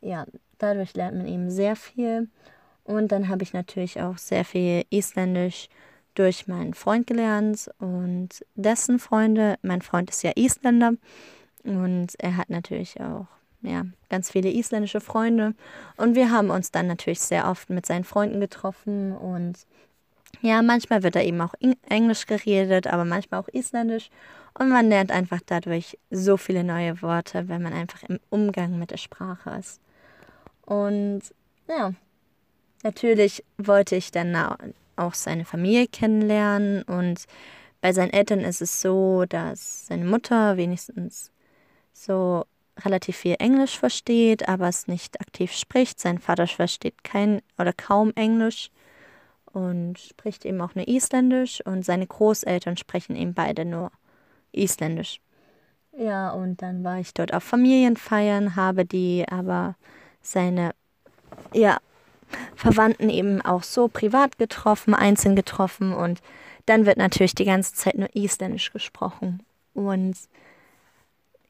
ja, 0.00 0.26
dadurch 0.58 0.94
lernt 0.94 1.18
man 1.18 1.26
eben 1.28 1.50
sehr 1.50 1.76
viel. 1.76 2.28
Und 2.84 3.12
dann 3.12 3.28
habe 3.28 3.42
ich 3.42 3.52
natürlich 3.52 4.00
auch 4.00 4.18
sehr 4.18 4.44
viel 4.44 4.84
Isländisch 4.90 5.68
durch 6.14 6.46
meinen 6.46 6.74
Freund 6.74 7.06
gelernt 7.06 7.70
und 7.78 8.28
dessen 8.54 8.98
Freunde. 8.98 9.56
Mein 9.62 9.82
Freund 9.82 10.10
ist 10.10 10.22
ja 10.22 10.32
Isländer 10.34 10.94
und 11.64 12.08
er 12.18 12.36
hat 12.36 12.50
natürlich 12.50 13.00
auch 13.00 13.26
ja, 13.62 13.86
ganz 14.10 14.30
viele 14.30 14.50
isländische 14.50 15.00
Freunde. 15.00 15.54
Und 15.96 16.14
wir 16.14 16.30
haben 16.30 16.50
uns 16.50 16.70
dann 16.70 16.86
natürlich 16.86 17.20
sehr 17.20 17.48
oft 17.48 17.70
mit 17.70 17.86
seinen 17.86 18.04
Freunden 18.04 18.40
getroffen 18.40 19.12
und 19.12 19.58
ja, 20.40 20.62
manchmal 20.62 21.02
wird 21.02 21.14
da 21.14 21.20
eben 21.20 21.40
auch 21.40 21.54
Englisch 21.88 22.26
geredet, 22.26 22.86
aber 22.86 23.04
manchmal 23.04 23.40
auch 23.40 23.48
Isländisch. 23.48 24.10
Und 24.58 24.70
man 24.70 24.88
lernt 24.88 25.12
einfach 25.12 25.40
dadurch 25.44 25.98
so 26.10 26.36
viele 26.36 26.64
neue 26.64 27.00
Worte, 27.00 27.48
wenn 27.48 27.62
man 27.62 27.72
einfach 27.72 28.02
im 28.04 28.18
Umgang 28.28 28.78
mit 28.78 28.90
der 28.90 28.96
Sprache 28.96 29.50
ist. 29.58 29.80
Und 30.66 31.22
ja, 31.68 31.92
natürlich 32.82 33.44
wollte 33.58 33.96
ich 33.96 34.10
dann 34.10 34.36
auch 34.96 35.14
seine 35.14 35.44
Familie 35.44 35.86
kennenlernen 35.86 36.82
und 36.82 37.24
bei 37.80 37.92
seinen 37.92 38.12
Eltern 38.12 38.40
ist 38.40 38.62
es 38.62 38.80
so, 38.80 39.24
dass 39.28 39.86
seine 39.86 40.04
Mutter 40.04 40.56
wenigstens 40.56 41.32
so 41.92 42.44
relativ 42.84 43.16
viel 43.16 43.36
Englisch 43.38 43.78
versteht, 43.78 44.48
aber 44.48 44.68
es 44.68 44.86
nicht 44.86 45.20
aktiv 45.20 45.52
spricht. 45.52 46.00
Sein 46.00 46.18
Vater 46.18 46.46
versteht 46.46 47.04
kein 47.04 47.42
oder 47.58 47.72
kaum 47.72 48.12
Englisch 48.14 48.70
und 49.46 49.98
spricht 49.98 50.44
eben 50.44 50.60
auch 50.60 50.74
nur 50.74 50.88
Isländisch 50.88 51.60
und 51.66 51.84
seine 51.84 52.06
Großeltern 52.06 52.76
sprechen 52.76 53.16
eben 53.16 53.34
beide 53.34 53.64
nur 53.64 53.90
Isländisch. 54.52 55.20
Ja, 55.96 56.30
und 56.30 56.62
dann 56.62 56.84
war 56.84 56.98
ich 57.00 57.12
dort 57.12 57.34
auf 57.34 57.42
Familienfeiern, 57.42 58.56
habe 58.56 58.86
die 58.86 59.26
aber 59.28 59.76
seine 60.22 60.72
ja, 61.52 61.78
Verwandten 62.56 63.10
eben 63.10 63.40
auch 63.40 63.62
so 63.62 63.88
privat 63.88 64.38
getroffen, 64.38 64.94
einzeln 64.94 65.36
getroffen 65.36 65.92
und 65.92 66.20
dann 66.66 66.86
wird 66.86 66.96
natürlich 66.96 67.34
die 67.34 67.44
ganze 67.44 67.74
Zeit 67.74 67.98
nur 67.98 68.14
Isländisch 68.14 68.72
gesprochen. 68.72 69.42
Und 69.74 70.16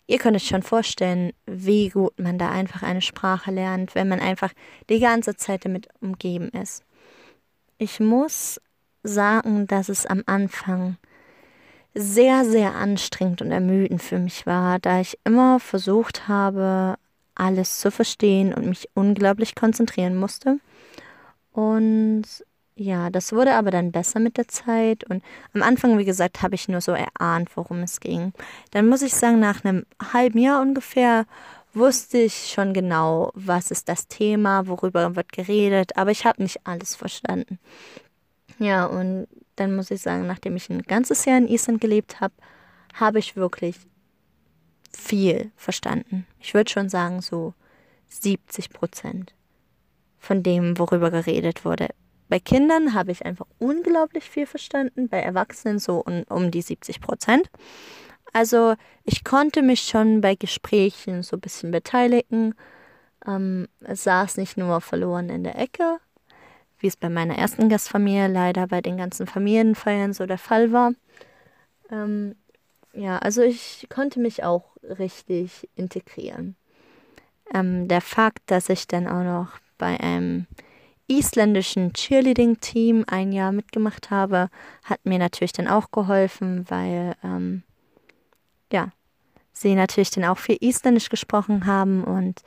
ihr 0.06 0.18
könnt 0.18 0.36
euch 0.36 0.46
schon 0.46 0.62
vorstellen, 0.62 1.32
wie 1.46 1.90
gut 1.90 2.18
man 2.18 2.38
da 2.38 2.50
einfach 2.50 2.82
eine 2.82 3.02
Sprache 3.02 3.50
lernt, 3.50 3.94
wenn 3.94 4.08
man 4.08 4.20
einfach 4.20 4.52
die 4.88 5.00
ganze 5.00 5.36
Zeit 5.36 5.64
damit 5.64 5.88
umgeben 6.00 6.48
ist. 6.50 6.82
Ich 7.78 8.00
muss 8.00 8.60
sagen, 9.02 9.66
dass 9.66 9.88
es 9.88 10.06
am 10.06 10.22
Anfang 10.26 10.96
sehr, 11.94 12.44
sehr 12.44 12.74
anstrengend 12.74 13.42
und 13.42 13.50
ermüdend 13.50 14.02
für 14.02 14.18
mich 14.18 14.46
war, 14.46 14.78
da 14.78 15.00
ich 15.00 15.18
immer 15.24 15.60
versucht 15.60 16.28
habe, 16.28 16.96
alles 17.34 17.80
zu 17.80 17.90
verstehen 17.90 18.54
und 18.54 18.66
mich 18.66 18.88
unglaublich 18.94 19.54
konzentrieren 19.54 20.16
musste. 20.16 20.58
Und 21.52 22.24
ja, 22.74 23.10
das 23.10 23.32
wurde 23.32 23.54
aber 23.54 23.70
dann 23.70 23.92
besser 23.92 24.18
mit 24.18 24.38
der 24.38 24.48
Zeit. 24.48 25.04
Und 25.04 25.22
am 25.54 25.62
Anfang, 25.62 25.98
wie 25.98 26.04
gesagt, 26.04 26.42
habe 26.42 26.54
ich 26.54 26.68
nur 26.68 26.80
so 26.80 26.92
erahnt, 26.92 27.56
worum 27.56 27.80
es 27.80 28.00
ging. 28.00 28.32
Dann 28.70 28.88
muss 28.88 29.02
ich 29.02 29.14
sagen, 29.14 29.40
nach 29.40 29.64
einem 29.64 29.84
halben 30.12 30.38
Jahr 30.38 30.62
ungefähr 30.62 31.26
wusste 31.74 32.18
ich 32.18 32.50
schon 32.52 32.72
genau, 32.72 33.30
was 33.34 33.70
ist 33.70 33.88
das 33.88 34.08
Thema, 34.08 34.66
worüber 34.66 35.16
wird 35.16 35.32
geredet, 35.32 35.96
aber 35.96 36.10
ich 36.10 36.26
habe 36.26 36.42
nicht 36.42 36.66
alles 36.66 36.94
verstanden. 36.96 37.58
Ja, 38.58 38.86
und 38.86 39.26
dann 39.56 39.74
muss 39.74 39.90
ich 39.90 40.02
sagen, 40.02 40.26
nachdem 40.26 40.56
ich 40.56 40.68
ein 40.70 40.82
ganzes 40.82 41.24
Jahr 41.24 41.38
in 41.38 41.48
Island 41.48 41.80
gelebt 41.80 42.20
habe, 42.20 42.34
habe 42.94 43.18
ich 43.18 43.36
wirklich 43.36 43.76
viel 44.92 45.50
verstanden. 45.56 46.26
Ich 46.40 46.52
würde 46.52 46.70
schon 46.70 46.88
sagen, 46.88 47.22
so 47.22 47.54
70 48.08 48.70
Prozent 48.70 49.34
von 50.22 50.42
dem, 50.42 50.78
worüber 50.78 51.10
geredet 51.10 51.64
wurde. 51.64 51.88
Bei 52.28 52.38
Kindern 52.38 52.94
habe 52.94 53.10
ich 53.10 53.26
einfach 53.26 53.46
unglaublich 53.58 54.30
viel 54.30 54.46
verstanden, 54.46 55.08
bei 55.08 55.20
Erwachsenen 55.20 55.80
so 55.80 55.98
um, 55.98 56.22
um 56.28 56.50
die 56.50 56.62
70 56.62 57.00
Prozent. 57.00 57.50
Also 58.32 58.74
ich 59.04 59.24
konnte 59.24 59.62
mich 59.62 59.82
schon 59.82 60.20
bei 60.20 60.36
Gesprächen 60.36 61.24
so 61.24 61.36
ein 61.36 61.40
bisschen 61.40 61.72
beteiligen. 61.72 62.54
Ähm, 63.26 63.68
saß 63.80 64.36
nicht 64.36 64.56
nur 64.56 64.80
verloren 64.80 65.28
in 65.28 65.44
der 65.44 65.58
Ecke, 65.58 65.98
wie 66.78 66.86
es 66.86 66.96
bei 66.96 67.08
meiner 67.08 67.36
ersten 67.36 67.68
Gastfamilie 67.68 68.28
leider 68.28 68.68
bei 68.68 68.80
den 68.80 68.96
ganzen 68.96 69.26
Familienfeiern 69.26 70.12
so 70.12 70.24
der 70.24 70.38
Fall 70.38 70.72
war. 70.72 70.92
Ähm, 71.90 72.36
ja, 72.92 73.18
also 73.18 73.42
ich 73.42 73.88
konnte 73.90 74.20
mich 74.20 74.44
auch 74.44 74.76
richtig 74.82 75.68
integrieren. 75.74 76.56
Ähm, 77.52 77.88
der 77.88 78.00
Fakt, 78.00 78.42
dass 78.46 78.68
ich 78.68 78.86
dann 78.86 79.06
auch 79.06 79.24
noch 79.24 79.58
bei 79.82 79.98
einem 79.98 80.46
isländischen 81.08 81.92
Cheerleading-Team 81.92 83.04
ein 83.08 83.32
Jahr 83.32 83.50
mitgemacht 83.50 84.12
habe, 84.12 84.48
hat 84.84 85.00
mir 85.02 85.18
natürlich 85.18 85.50
dann 85.50 85.66
auch 85.66 85.90
geholfen, 85.90 86.64
weil 86.68 87.16
ähm, 87.24 87.64
ja, 88.72 88.92
sie 89.52 89.74
natürlich 89.74 90.10
dann 90.10 90.24
auch 90.24 90.38
viel 90.38 90.56
Isländisch 90.60 91.08
gesprochen 91.08 91.66
haben 91.66 92.04
und 92.04 92.42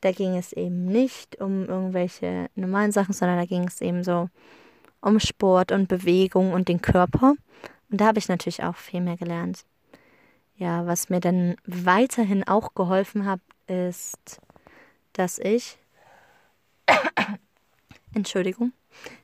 da 0.00 0.12
ging 0.12 0.34
es 0.34 0.54
eben 0.54 0.86
nicht 0.86 1.38
um 1.42 1.66
irgendwelche 1.66 2.48
normalen 2.54 2.90
Sachen, 2.90 3.12
sondern 3.12 3.36
da 3.36 3.44
ging 3.44 3.68
es 3.68 3.82
eben 3.82 4.02
so 4.02 4.30
um 5.02 5.20
Sport 5.20 5.70
und 5.70 5.88
Bewegung 5.88 6.54
und 6.54 6.68
den 6.68 6.80
Körper. 6.80 7.34
Und 7.90 8.00
da 8.00 8.06
habe 8.06 8.18
ich 8.18 8.28
natürlich 8.28 8.62
auch 8.62 8.76
viel 8.76 9.02
mehr 9.02 9.18
gelernt. 9.18 9.66
Ja, 10.56 10.86
was 10.86 11.10
mir 11.10 11.20
dann 11.20 11.56
weiterhin 11.66 12.48
auch 12.48 12.72
geholfen 12.74 13.26
hat, 13.26 13.40
ist, 13.66 14.40
dass 15.12 15.38
ich 15.38 15.76
Entschuldigung, 18.14 18.72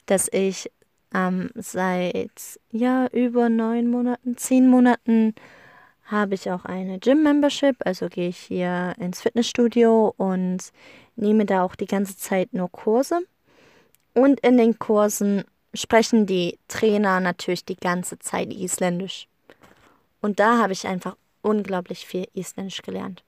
dass 0.07 0.29
ich 0.33 0.71
ähm, 1.15 1.51
seit 1.55 2.61
ja 2.71 3.07
über 3.09 3.49
neun 3.49 3.91
Monaten, 3.91 4.37
zehn 4.37 4.69
Monaten 4.69 5.35
habe 6.05 6.35
ich 6.35 6.51
auch 6.51 6.65
eine 6.65 6.99
Gym-Membership, 6.99 7.77
also 7.85 8.09
gehe 8.09 8.29
ich 8.29 8.39
hier 8.39 8.95
ins 8.99 9.23
Fitnessstudio 9.23 10.15
und 10.17 10.71
nehme 11.17 11.47
da 11.47 11.63
auch 11.63 11.77
die 11.77 11.87
ganze 11.87 12.17
Zeit 12.17 12.53
nur 12.53 12.71
Kurse. 12.71 13.21
Und 14.13 14.41
in 14.41 14.59
den 14.59 14.79
Kursen 14.79 15.45
sprechen 15.73 16.27
die 16.27 16.59
Trainer 16.69 17.21
natürlich 17.21 17.65
die 17.65 17.77
ganze 17.77 18.19
Zeit 18.19 18.53
Isländisch. 18.53 19.29
Und 20.21 20.41
da 20.41 20.59
habe 20.59 20.73
ich 20.73 20.87
einfach 20.87 21.17
unglaublich 21.43 22.07
viel 22.07 22.29
Isländisch 22.35 22.83
gelernt. 22.83 23.23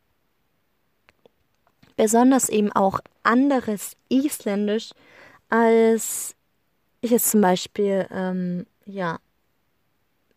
Besonders 1.96 2.48
eben 2.48 2.72
auch 2.72 3.00
anderes 3.26 3.96
Isländisch, 4.08 4.90
als 5.48 6.34
ich 7.00 7.12
es 7.12 7.30
zum 7.30 7.40
Beispiel 7.40 8.06
ähm, 8.10 8.66
ja, 8.86 9.18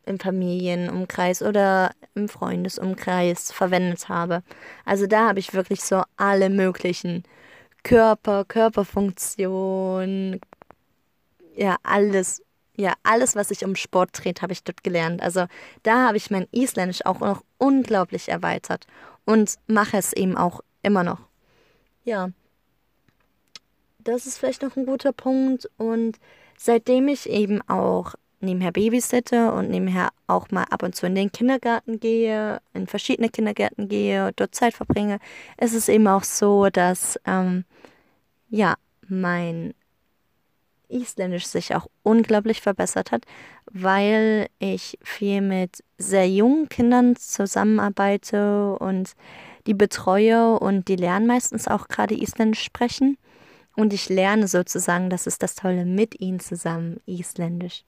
im 0.06 0.20
Familienumkreis 0.20 1.42
oder 1.42 1.92
im 2.16 2.28
Freundesumkreis 2.28 3.52
verwendet 3.52 4.10
habe. 4.10 4.44
Also 4.86 5.08
da 5.08 5.30
habe 5.30 5.40
ich 5.40 5.54
wirklich 5.54 5.84
so 5.84 6.04
alle 6.18 6.50
möglichen 6.50 7.24
Körper, 7.84 8.44
Körperfunktion, 8.46 10.42
ja, 11.56 11.78
alles, 11.84 12.42
ja, 12.76 12.94
alles, 13.04 13.36
was 13.36 13.50
sich 13.50 13.64
um 13.66 13.76
Sport 13.76 14.10
dreht, 14.14 14.42
habe 14.42 14.54
ich 14.54 14.64
dort 14.64 14.84
gelernt. 14.84 15.22
Also 15.22 15.46
da 15.84 16.08
habe 16.08 16.18
ich 16.18 16.32
mein 16.32 16.48
Isländisch 16.52 17.06
auch 17.06 17.20
noch 17.20 17.44
unglaublich 17.58 18.30
erweitert 18.30 18.88
und 19.26 19.56
mache 19.68 19.98
es 19.98 20.14
eben 20.14 20.38
auch 20.38 20.62
immer 20.82 21.04
noch. 21.04 21.20
Ja, 22.04 22.30
das 24.00 24.26
ist 24.26 24.38
vielleicht 24.38 24.62
noch 24.62 24.76
ein 24.76 24.86
guter 24.86 25.12
Punkt. 25.14 25.70
Und 25.78 26.18
seitdem 26.58 27.08
ich 27.08 27.30
eben 27.30 27.62
auch 27.70 28.16
nebenher 28.42 28.72
babysitte 28.72 29.52
und 29.52 29.70
nebenher 29.70 30.10
auch 30.28 30.50
mal 30.52 30.64
ab 30.70 30.84
und 30.84 30.96
zu 30.96 31.06
in 31.06 31.16
den 31.16 31.32
Kindergarten 31.32 32.00
gehe, 32.00 32.62
in 32.74 32.88
verschiedene 32.88 33.30
Kindergärten 33.30 33.90
gehe, 33.90 34.32
dort 34.36 34.56
Zeit 34.56 34.74
verbringe, 34.74 35.20
ist 35.60 35.76
es 35.76 35.90
eben 35.90 36.08
auch 36.08 36.24
so, 36.24 36.70
dass 36.70 37.20
ähm, 37.26 37.66
ja 38.50 38.76
mein 39.08 39.74
Isländisch 40.88 41.46
sich 41.46 41.76
auch 41.76 41.88
unglaublich 42.04 42.62
verbessert 42.62 43.12
hat, 43.12 43.26
weil 43.72 44.48
ich 44.58 44.98
viel 45.04 45.42
mit 45.42 45.84
sehr 45.98 46.28
jungen 46.28 46.68
Kindern 46.70 47.16
zusammenarbeite 47.16 48.76
und 48.80 49.14
die 49.68 49.76
betreue 49.76 50.58
und 50.60 50.88
die 50.88 50.96
lernen 50.96 51.28
meistens 51.28 51.68
auch 51.68 51.88
gerade 51.90 52.16
Isländisch 52.16 52.64
sprechen. 52.64 53.18
Und 53.76 53.94
ich 53.94 54.10
lerne 54.10 54.48
sozusagen, 54.48 55.10
das 55.10 55.28
ist 55.28 55.42
das 55.44 55.56
Tolle, 55.56 55.86
mit 55.86 56.20
ihnen 56.20 56.40
zusammen 56.40 57.00
Isländisch. 57.06 57.84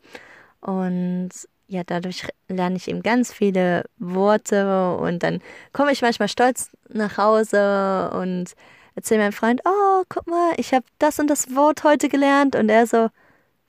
Und 0.62 1.30
ja, 1.68 1.84
dadurch 1.86 2.28
lerne 2.48 2.76
ich 2.76 2.88
eben 2.88 3.02
ganz 3.02 3.32
viele 3.32 3.86
Worte 3.98 4.96
und 4.98 5.24
dann 5.24 5.42
komme 5.74 5.92
ich 5.92 6.02
manchmal 6.02 6.28
stolz 6.28 6.70
nach 6.90 7.18
Hause 7.18 8.12
und 8.14 8.54
erzähle 8.96 9.22
meinem 9.22 9.32
Freund, 9.32 9.62
oh, 9.66 10.04
guck 10.10 10.28
mal, 10.28 10.54
ich 10.58 10.74
habe 10.74 10.86
das 11.00 11.20
und 11.20 11.28
das 11.28 11.56
Wort 11.56 11.84
heute 11.84 12.10
gelernt. 12.10 12.56
Und 12.56 12.70
er 12.70 12.88
so, 12.88 13.10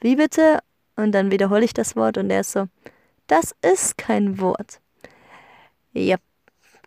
wie 0.01 0.17
bitte? 0.17 0.59
Und 0.97 1.13
dann 1.13 1.31
wiederhole 1.31 1.65
ich 1.65 1.75
das 1.75 1.97
Wort 1.97 2.19
und 2.19 2.31
er 2.31 2.41
ist 2.41 2.53
so, 2.53 2.67
das 3.29 3.55
ist 3.63 3.97
kein 3.99 4.41
Wort. 4.41 4.81
Ja, 5.93 6.17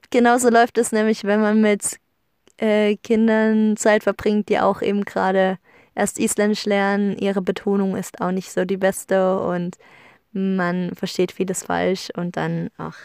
genauso 0.10 0.50
läuft 0.50 0.78
es 0.78 0.92
nämlich, 0.92 1.24
wenn 1.24 1.42
man 1.42 1.62
mit 1.62 1.98
äh, 2.58 2.96
Kindern 2.98 3.78
Zeit 3.78 4.04
verbringt, 4.04 4.50
die 4.50 4.60
auch 4.60 4.82
eben 4.82 5.04
gerade 5.04 5.58
erst 5.96 6.20
Isländisch 6.20 6.66
lernen. 6.66 7.18
Ihre 7.18 7.42
Betonung 7.42 7.96
ist 7.96 8.22
auch 8.22 8.32
nicht 8.32 8.52
so 8.52 8.66
die 8.66 8.78
beste 8.78 9.40
und 9.40 9.78
man 10.32 10.94
versteht 10.96 11.32
vieles 11.32 11.64
falsch 11.64 12.10
und 12.16 12.36
dann, 12.36 12.70
ach. 12.78 12.98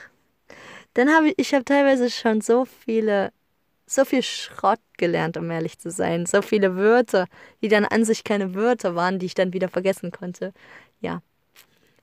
Dann 0.94 1.08
habe 1.08 1.28
ich, 1.28 1.34
ich 1.38 1.54
habe 1.54 1.64
teilweise 1.64 2.10
schon 2.10 2.40
so 2.40 2.64
viele, 2.64 3.32
so 3.86 4.04
viel 4.04 4.22
Schrott 4.22 4.80
gelernt, 4.98 5.36
um 5.36 5.48
ehrlich 5.50 5.78
zu 5.78 5.90
sein. 5.90 6.26
So 6.26 6.42
viele 6.42 6.76
Wörter, 6.76 7.26
die 7.62 7.68
dann 7.68 7.84
an 7.84 8.04
sich 8.04 8.24
keine 8.24 8.54
Wörter 8.54 8.96
waren, 8.96 9.20
die 9.20 9.26
ich 9.26 9.34
dann 9.34 9.52
wieder 9.52 9.68
vergessen 9.68 10.10
konnte. 10.10 10.52
Ja. 11.00 11.22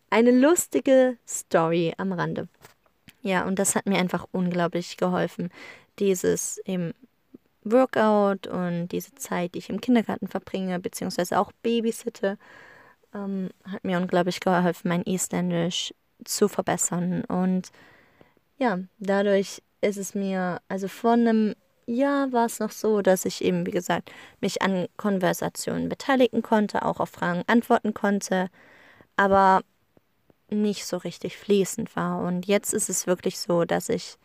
Eine 0.10 0.32
lustige 0.32 1.18
Story 1.28 1.94
am 1.98 2.14
Rande. 2.14 2.48
Ja, 3.22 3.46
und 3.46 3.60
das 3.60 3.76
hat 3.76 3.86
mir 3.88 3.98
einfach 3.98 4.26
unglaublich 4.32 4.96
geholfen, 4.96 5.50
dieses 6.00 6.60
eben 6.60 6.94
Workout 7.72 8.48
und 8.48 8.90
diese 8.90 9.14
Zeit, 9.16 9.56
die 9.56 9.60
ich 9.60 9.70
im 9.70 9.82
Kindergarten 9.82 10.28
verbringe, 10.28 10.80
beziehungsweise 10.80 11.40
auch 11.40 11.52
babysitte, 11.64 12.38
ähm, 13.14 13.50
hat 13.64 13.84
mir 13.84 13.98
unglaublich 13.98 14.40
geholfen, 14.40 14.90
mein 14.90 15.04
Isländisch 15.04 15.94
zu 16.26 16.48
verbessern. 16.48 17.24
Und 17.26 17.70
ja, 18.58 18.80
dadurch 19.00 19.62
ist 19.82 19.98
es 19.98 20.16
mir, 20.16 20.62
also 20.68 20.88
vor 20.88 21.12
einem 21.14 21.56
Jahr 21.86 22.32
war 22.34 22.46
es 22.46 22.60
noch 22.60 22.72
so, 22.72 23.02
dass 23.02 23.26
ich 23.26 23.44
eben, 23.44 23.66
wie 23.66 23.72
gesagt, 23.72 24.12
mich 24.42 24.62
an 24.62 24.88
Konversationen 24.98 25.90
beteiligen 25.90 26.42
konnte, 26.42 26.84
auch 26.84 27.00
auf 27.00 27.10
Fragen 27.10 27.44
antworten 27.48 27.94
konnte, 27.94 28.50
aber 29.16 29.62
nicht 30.50 30.86
so 30.86 30.98
richtig 30.98 31.38
fließend 31.38 31.96
war. 31.96 32.22
Und 32.22 32.46
jetzt 32.48 32.74
ist 32.74 32.90
es 32.90 33.08
wirklich 33.08 33.40
so, 33.40 33.66
dass 33.66 33.90
ich, 33.90 34.18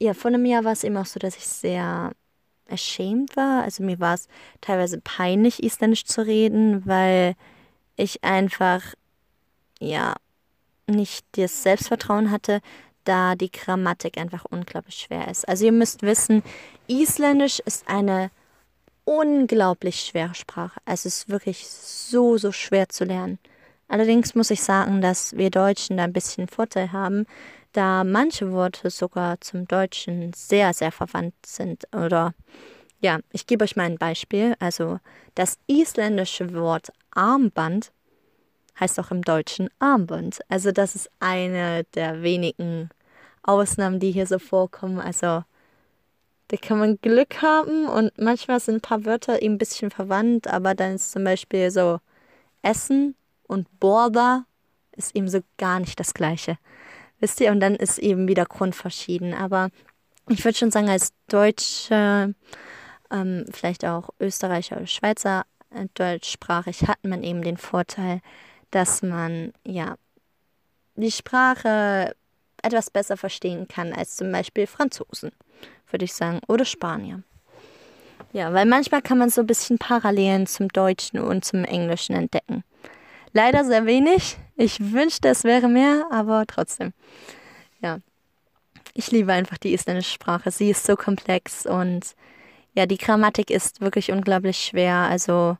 ja, 0.00 0.14
vor 0.14 0.28
einem 0.30 0.44
Jahr 0.44 0.64
war 0.64 0.72
es 0.72 0.84
eben 0.84 0.96
auch 0.96 1.06
so, 1.06 1.18
dass 1.18 1.36
ich 1.36 1.46
sehr 1.46 2.12
ashamed 2.70 3.36
war. 3.36 3.62
Also 3.62 3.82
mir 3.82 4.00
war 4.00 4.14
es 4.14 4.28
teilweise 4.60 5.00
peinlich, 5.00 5.62
Isländisch 5.62 6.04
zu 6.04 6.26
reden, 6.26 6.86
weil 6.86 7.34
ich 7.96 8.24
einfach, 8.24 8.82
ja, 9.78 10.14
nicht 10.86 11.24
das 11.32 11.62
Selbstvertrauen 11.62 12.30
hatte, 12.30 12.60
da 13.04 13.34
die 13.34 13.50
Grammatik 13.50 14.18
einfach 14.18 14.44
unglaublich 14.44 14.96
schwer 14.96 15.28
ist. 15.28 15.48
Also 15.48 15.64
ihr 15.64 15.72
müsst 15.72 16.02
wissen, 16.02 16.42
Isländisch 16.86 17.60
ist 17.60 17.88
eine 17.88 18.30
unglaublich 19.04 20.00
schwere 20.00 20.34
Sprache. 20.34 20.80
Es 20.84 21.06
ist 21.06 21.28
wirklich 21.28 21.66
so, 21.68 22.36
so 22.36 22.52
schwer 22.52 22.88
zu 22.88 23.04
lernen. 23.04 23.38
Allerdings 23.88 24.34
muss 24.34 24.50
ich 24.50 24.62
sagen, 24.62 25.00
dass 25.00 25.36
wir 25.36 25.50
Deutschen 25.50 25.96
da 25.96 26.04
ein 26.04 26.12
bisschen 26.12 26.46
Vorteil 26.46 26.92
haben, 26.92 27.26
da 27.72 28.04
manche 28.04 28.52
Worte 28.52 28.90
sogar 28.90 29.40
zum 29.40 29.66
Deutschen 29.66 30.32
sehr, 30.32 30.72
sehr 30.74 30.92
verwandt 30.92 31.34
sind. 31.44 31.84
Oder 31.94 32.34
ja, 33.00 33.20
ich 33.32 33.46
gebe 33.46 33.64
euch 33.64 33.76
mal 33.76 33.84
ein 33.84 33.98
Beispiel. 33.98 34.54
Also 34.58 34.98
das 35.34 35.58
isländische 35.66 36.54
Wort 36.54 36.92
Armband 37.12 37.92
heißt 38.78 38.98
auch 38.98 39.10
im 39.10 39.22
Deutschen 39.22 39.68
Armband. 39.78 40.40
Also 40.48 40.72
das 40.72 40.94
ist 40.94 41.10
eine 41.20 41.84
der 41.94 42.22
wenigen 42.22 42.90
Ausnahmen, 43.42 44.00
die 44.00 44.10
hier 44.10 44.26
so 44.26 44.38
vorkommen. 44.38 44.98
Also 44.98 45.44
da 46.48 46.56
kann 46.56 46.78
man 46.78 46.98
Glück 47.00 47.42
haben 47.42 47.86
und 47.86 48.12
manchmal 48.18 48.58
sind 48.58 48.76
ein 48.76 48.80
paar 48.80 49.04
Wörter 49.04 49.40
eben 49.40 49.54
ein 49.54 49.58
bisschen 49.58 49.90
verwandt, 49.90 50.48
aber 50.48 50.74
dann 50.74 50.96
ist 50.96 51.12
zum 51.12 51.22
Beispiel 51.22 51.70
so 51.70 52.00
Essen 52.62 53.14
und 53.46 53.68
Borda 53.78 54.46
ist 54.96 55.14
eben 55.14 55.28
so 55.28 55.40
gar 55.58 55.78
nicht 55.78 56.00
das 56.00 56.12
gleiche. 56.12 56.58
Wisst 57.20 57.40
ihr? 57.40 57.52
Und 57.52 57.60
dann 57.60 57.76
ist 57.76 57.98
eben 57.98 58.28
wieder 58.28 58.46
grundverschieden. 58.46 59.34
Aber 59.34 59.70
ich 60.28 60.44
würde 60.44 60.58
schon 60.58 60.70
sagen, 60.70 60.88
als 60.88 61.12
Deutsche, 61.28 62.34
ähm, 63.10 63.44
vielleicht 63.50 63.84
auch 63.84 64.10
Österreicher 64.18 64.76
oder 64.76 64.86
Schweizer, 64.86 65.44
äh, 65.70 65.86
deutschsprachig 65.94 66.88
hat 66.88 66.98
man 67.04 67.22
eben 67.22 67.42
den 67.42 67.56
Vorteil, 67.56 68.20
dass 68.70 69.02
man 69.02 69.52
ja 69.66 69.96
die 70.96 71.12
Sprache 71.12 72.14
etwas 72.62 72.90
besser 72.90 73.16
verstehen 73.16 73.68
kann 73.68 73.92
als 73.92 74.16
zum 74.16 74.30
Beispiel 74.32 74.66
Franzosen, 74.66 75.32
würde 75.90 76.04
ich 76.04 76.12
sagen, 76.12 76.40
oder 76.46 76.64
Spanier. 76.64 77.22
Ja, 78.32 78.52
weil 78.52 78.66
manchmal 78.66 79.02
kann 79.02 79.18
man 79.18 79.30
so 79.30 79.40
ein 79.40 79.46
bisschen 79.46 79.78
Parallelen 79.78 80.46
zum 80.46 80.68
Deutschen 80.68 81.18
und 81.18 81.44
zum 81.44 81.64
Englischen 81.64 82.14
entdecken. 82.14 82.62
Leider 83.32 83.64
sehr 83.64 83.86
wenig. 83.86 84.36
Ich 84.60 84.92
wünschte, 84.92 85.28
es 85.28 85.44
wäre 85.44 85.68
mehr, 85.68 86.04
aber 86.10 86.44
trotzdem. 86.46 86.92
Ja. 87.80 88.00
Ich 88.92 89.10
liebe 89.10 89.32
einfach 89.32 89.56
die 89.56 89.72
isländische 89.72 90.12
Sprache. 90.12 90.50
Sie 90.50 90.68
ist 90.68 90.84
so 90.84 90.96
komplex 90.96 91.64
und 91.64 92.14
ja, 92.74 92.84
die 92.84 92.98
Grammatik 92.98 93.48
ist 93.48 93.80
wirklich 93.80 94.12
unglaublich 94.12 94.58
schwer. 94.58 94.96
Also 94.96 95.56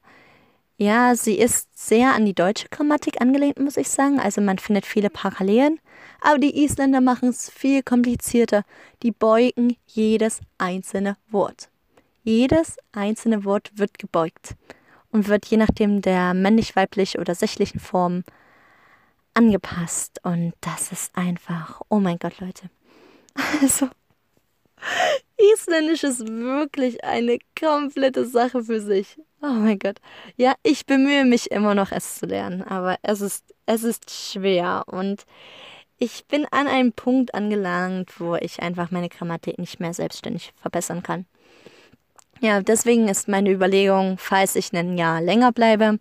ja, 0.76 1.14
sie 1.14 1.38
ist 1.38 1.70
sehr 1.72 2.12
an 2.12 2.26
die 2.26 2.34
deutsche 2.34 2.68
Grammatik 2.68 3.22
angelehnt, 3.22 3.58
muss 3.58 3.78
ich 3.78 3.88
sagen. 3.88 4.20
Also 4.20 4.42
man 4.42 4.58
findet 4.58 4.84
viele 4.84 5.08
Parallelen. 5.08 5.80
Aber 6.20 6.38
die 6.38 6.62
Isländer 6.62 7.00
machen 7.00 7.30
es 7.30 7.48
viel 7.48 7.82
komplizierter. 7.82 8.64
Die 9.02 9.12
beugen 9.12 9.78
jedes 9.86 10.40
einzelne 10.58 11.16
Wort. 11.30 11.70
Jedes 12.22 12.76
einzelne 12.92 13.46
Wort 13.46 13.70
wird 13.76 13.98
gebeugt 13.98 14.56
und 15.10 15.26
wird 15.26 15.46
je 15.46 15.56
nachdem 15.56 16.02
der 16.02 16.34
männlich-weiblich 16.34 17.18
oder 17.18 17.34
sächlichen 17.34 17.80
Form 17.80 18.24
angepasst. 19.34 20.20
Und 20.22 20.52
das 20.60 20.92
ist 20.92 21.16
einfach, 21.16 21.80
oh 21.88 21.98
mein 22.00 22.18
Gott, 22.18 22.40
Leute. 22.40 22.70
Also, 23.62 23.88
Isländisch 25.54 26.04
ist 26.04 26.26
wirklich 26.26 27.02
eine 27.04 27.38
komplette 27.58 28.26
Sache 28.26 28.64
für 28.64 28.80
sich. 28.80 29.18
Oh 29.42 29.46
mein 29.46 29.78
Gott. 29.78 30.00
Ja, 30.36 30.54
ich 30.62 30.84
bemühe 30.86 31.24
mich 31.24 31.50
immer 31.50 31.74
noch, 31.74 31.92
es 31.92 32.18
zu 32.18 32.26
lernen, 32.26 32.62
aber 32.62 32.96
es 33.02 33.20
ist, 33.20 33.44
es 33.66 33.84
ist 33.84 34.10
schwer 34.10 34.84
und 34.86 35.24
ich 35.98 36.26
bin 36.26 36.46
an 36.50 36.66
einem 36.66 36.92
Punkt 36.92 37.34
angelangt, 37.34 38.20
wo 38.20 38.34
ich 38.34 38.60
einfach 38.60 38.90
meine 38.90 39.08
Grammatik 39.08 39.58
nicht 39.58 39.80
mehr 39.80 39.94
selbstständig 39.94 40.52
verbessern 40.60 41.02
kann. 41.02 41.26
Ja, 42.40 42.60
deswegen 42.62 43.08
ist 43.08 43.28
meine 43.28 43.50
Überlegung, 43.50 44.16
falls 44.18 44.56
ich 44.56 44.72
ein 44.72 44.96
Jahr 44.96 45.20
länger 45.20 45.52
bleibe, 45.52 45.98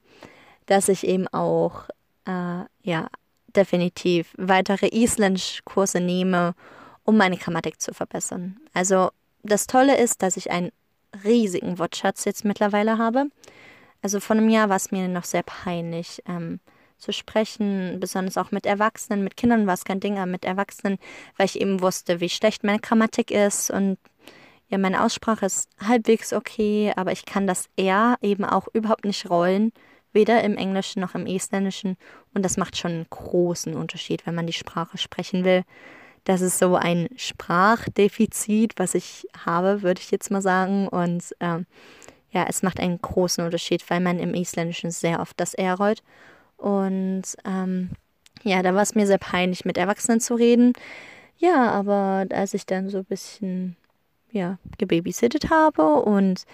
dass 0.68 0.88
ich 0.88 1.06
eben 1.06 1.28
auch, 1.28 1.84
äh, 2.26 2.64
ja, 2.82 3.10
definitiv 3.56 4.34
weitere 4.38 4.88
Isländisch-Kurse 4.88 6.00
nehme, 6.00 6.54
um 7.04 7.18
meine 7.18 7.38
Grammatik 7.38 7.82
zu 7.82 7.94
verbessern. 7.94 8.60
Also 8.74 9.10
das 9.44 9.68
Tolle 9.68 9.98
ist, 9.98 10.22
dass 10.22 10.38
ich 10.38 10.52
einen 10.52 10.72
riesigen 11.24 11.80
Wortschatz 11.80 12.26
jetzt 12.26 12.46
mittlerweile 12.46 12.98
habe. 12.98 13.26
Also 14.02 14.20
vor 14.20 14.36
einem 14.36 14.50
Jahr 14.50 14.70
war 14.70 14.76
es 14.76 14.92
mir 14.92 15.08
noch 15.08 15.24
sehr 15.24 15.44
peinlich 15.44 16.22
ähm, 16.28 16.60
zu 16.98 17.12
sprechen, 17.12 18.00
besonders 18.00 18.38
auch 18.38 18.52
mit 18.52 18.66
Erwachsenen. 18.66 19.24
Mit 19.24 19.38
Kindern 19.38 19.68
war 19.68 19.74
es 19.74 19.86
kein 19.86 20.00
Ding, 20.00 20.18
aber 20.18 20.28
mit 20.28 20.46
Erwachsenen, 20.46 20.98
weil 21.38 21.48
ich 21.48 21.60
eben 21.60 21.82
wusste, 21.82 22.20
wie 22.20 22.30
schlecht 22.30 22.64
meine 22.64 22.80
Grammatik 22.80 23.32
ist 23.32 23.72
und 23.72 23.98
ja, 24.68 24.78
meine 24.78 25.04
Aussprache 25.04 25.48
ist 25.48 25.68
halbwegs 25.84 26.32
okay, 26.32 26.94
aber 26.96 27.12
ich 27.12 27.26
kann 27.26 27.48
das 27.48 27.70
R 27.76 28.18
eben 28.22 28.46
auch 28.46 28.68
überhaupt 28.74 29.04
nicht 29.04 29.28
rollen, 29.30 29.72
weder 30.14 30.44
im 30.44 30.58
Englischen 30.58 31.02
noch 31.02 31.16
im 31.16 31.28
Isländischen. 31.28 31.98
Und 32.34 32.44
das 32.44 32.58
macht 32.58 32.78
schon 32.78 32.92
einen 32.92 33.10
großen 33.10 33.76
Unterschied, 33.76 34.26
wenn 34.26 34.36
man 34.36 34.48
die 34.48 34.54
Sprache 34.54 34.98
sprechen 34.98 35.44
will. 35.44 35.64
Das 36.24 36.42
ist 36.42 36.60
so 36.60 36.76
ein 36.76 37.10
Sprachdefizit, 37.16 38.74
was 38.78 38.96
ich 38.96 39.28
habe, 39.46 39.82
würde 39.82 40.02
ich 40.02 40.12
jetzt 40.12 40.32
mal 40.32 40.42
sagen. 40.42 40.88
Und 40.88 41.36
ähm, 41.40 41.66
ja, 42.32 42.46
es 42.48 42.62
macht 42.62 42.80
einen 42.80 43.02
großen 43.02 43.44
Unterschied, 43.44 43.90
weil 43.90 44.00
man 44.00 44.20
im 44.20 44.34
Isländischen 44.34 44.92
sehr 44.92 45.20
oft 45.20 45.40
das 45.40 45.54
R 45.54 45.76
rollt. 45.76 46.04
Und 46.58 47.24
ähm, 47.46 47.92
ja, 48.44 48.62
da 48.62 48.74
war 48.76 48.82
es 48.82 48.96
mir 48.96 49.08
sehr 49.08 49.18
peinlich, 49.18 49.66
mit 49.66 49.78
Erwachsenen 49.78 50.20
zu 50.20 50.36
reden. 50.36 50.74
Ja, 51.38 51.72
aber 51.72 52.26
als 52.32 52.54
ich 52.54 52.66
dann 52.66 52.90
so 52.90 53.00
ein 53.00 53.06
bisschen 53.06 53.78
ja, 54.32 54.58
gebabysittet 54.78 55.50
habe 55.50 55.96
und 55.96 56.46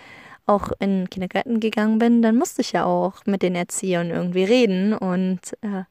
auch 0.45 0.71
in 0.79 1.09
Kindergarten 1.09 1.59
gegangen 1.59 1.97
bin, 1.99 2.21
dann 2.21 2.35
musste 2.35 2.61
ich 2.61 2.71
ja 2.71 2.85
auch 2.85 3.25
mit 3.25 3.41
den 3.41 3.55
Erziehern 3.55 4.09
irgendwie 4.09 4.43
reden. 4.43 4.93
Und 4.93 5.39
äh, 5.61 5.83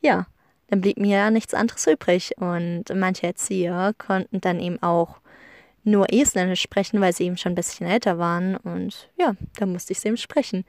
ja, 0.00 0.26
dann 0.68 0.80
blieb 0.80 0.98
mir 0.98 1.16
ja 1.16 1.30
nichts 1.30 1.54
anderes 1.54 1.86
übrig. 1.86 2.34
Und 2.38 2.84
manche 2.94 3.26
Erzieher 3.26 3.92
konnten 3.98 4.40
dann 4.40 4.60
eben 4.60 4.82
auch 4.82 5.20
nur 5.84 6.12
Isländisch 6.12 6.62
sprechen, 6.62 7.00
weil 7.00 7.12
sie 7.12 7.24
eben 7.24 7.36
schon 7.36 7.52
ein 7.52 7.56
bisschen 7.56 7.86
älter 7.86 8.18
waren. 8.18 8.56
Und 8.56 9.10
ja, 9.18 9.34
da 9.56 9.66
musste 9.66 9.92
ich 9.92 10.00
sie 10.00 10.08
eben 10.08 10.16
sprechen. 10.16 10.64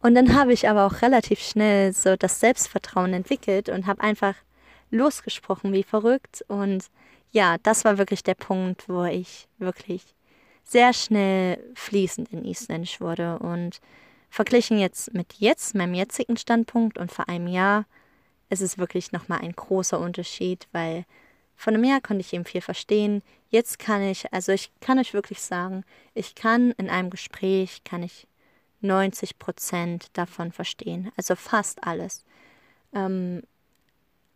Und 0.00 0.14
dann 0.14 0.36
habe 0.36 0.52
ich 0.52 0.68
aber 0.68 0.86
auch 0.86 1.02
relativ 1.02 1.40
schnell 1.40 1.92
so 1.92 2.16
das 2.16 2.40
Selbstvertrauen 2.40 3.12
entwickelt 3.12 3.68
und 3.68 3.86
habe 3.86 4.02
einfach 4.02 4.34
losgesprochen 4.90 5.72
wie 5.72 5.84
verrückt. 5.84 6.44
Und 6.48 6.86
ja, 7.30 7.56
das 7.62 7.84
war 7.84 7.98
wirklich 7.98 8.22
der 8.22 8.34
Punkt, 8.34 8.88
wo 8.88 9.04
ich 9.04 9.48
wirklich 9.58 10.02
sehr 10.72 10.94
schnell 10.94 11.58
fließend 11.74 12.32
in 12.32 12.44
Isländisch 12.44 13.00
wurde. 13.00 13.38
Und 13.38 13.80
verglichen 14.30 14.78
jetzt 14.78 15.12
mit 15.12 15.34
jetzt, 15.34 15.74
meinem 15.74 15.94
jetzigen 15.94 16.36
Standpunkt 16.36 16.98
und 16.98 17.12
vor 17.12 17.28
einem 17.28 17.46
Jahr, 17.46 17.84
ist 18.48 18.62
es 18.62 18.78
wirklich 18.78 19.12
nochmal 19.12 19.40
ein 19.40 19.52
großer 19.52 19.98
Unterschied, 19.98 20.66
weil 20.72 21.04
von 21.54 21.74
einem 21.74 21.84
Jahr 21.84 22.00
konnte 22.00 22.22
ich 22.22 22.32
eben 22.32 22.44
viel 22.44 22.60
verstehen. 22.60 23.22
Jetzt 23.50 23.78
kann 23.78 24.02
ich, 24.02 24.32
also 24.32 24.52
ich 24.52 24.70
kann 24.80 24.98
euch 24.98 25.14
wirklich 25.14 25.40
sagen, 25.40 25.84
ich 26.14 26.34
kann 26.34 26.72
in 26.72 26.90
einem 26.90 27.10
Gespräch, 27.10 27.84
kann 27.84 28.02
ich 28.02 28.26
90 28.80 29.38
Prozent 29.38 30.08
davon 30.14 30.52
verstehen. 30.52 31.12
Also 31.16 31.36
fast 31.36 31.84
alles. 31.84 32.24
Ähm, 32.94 33.42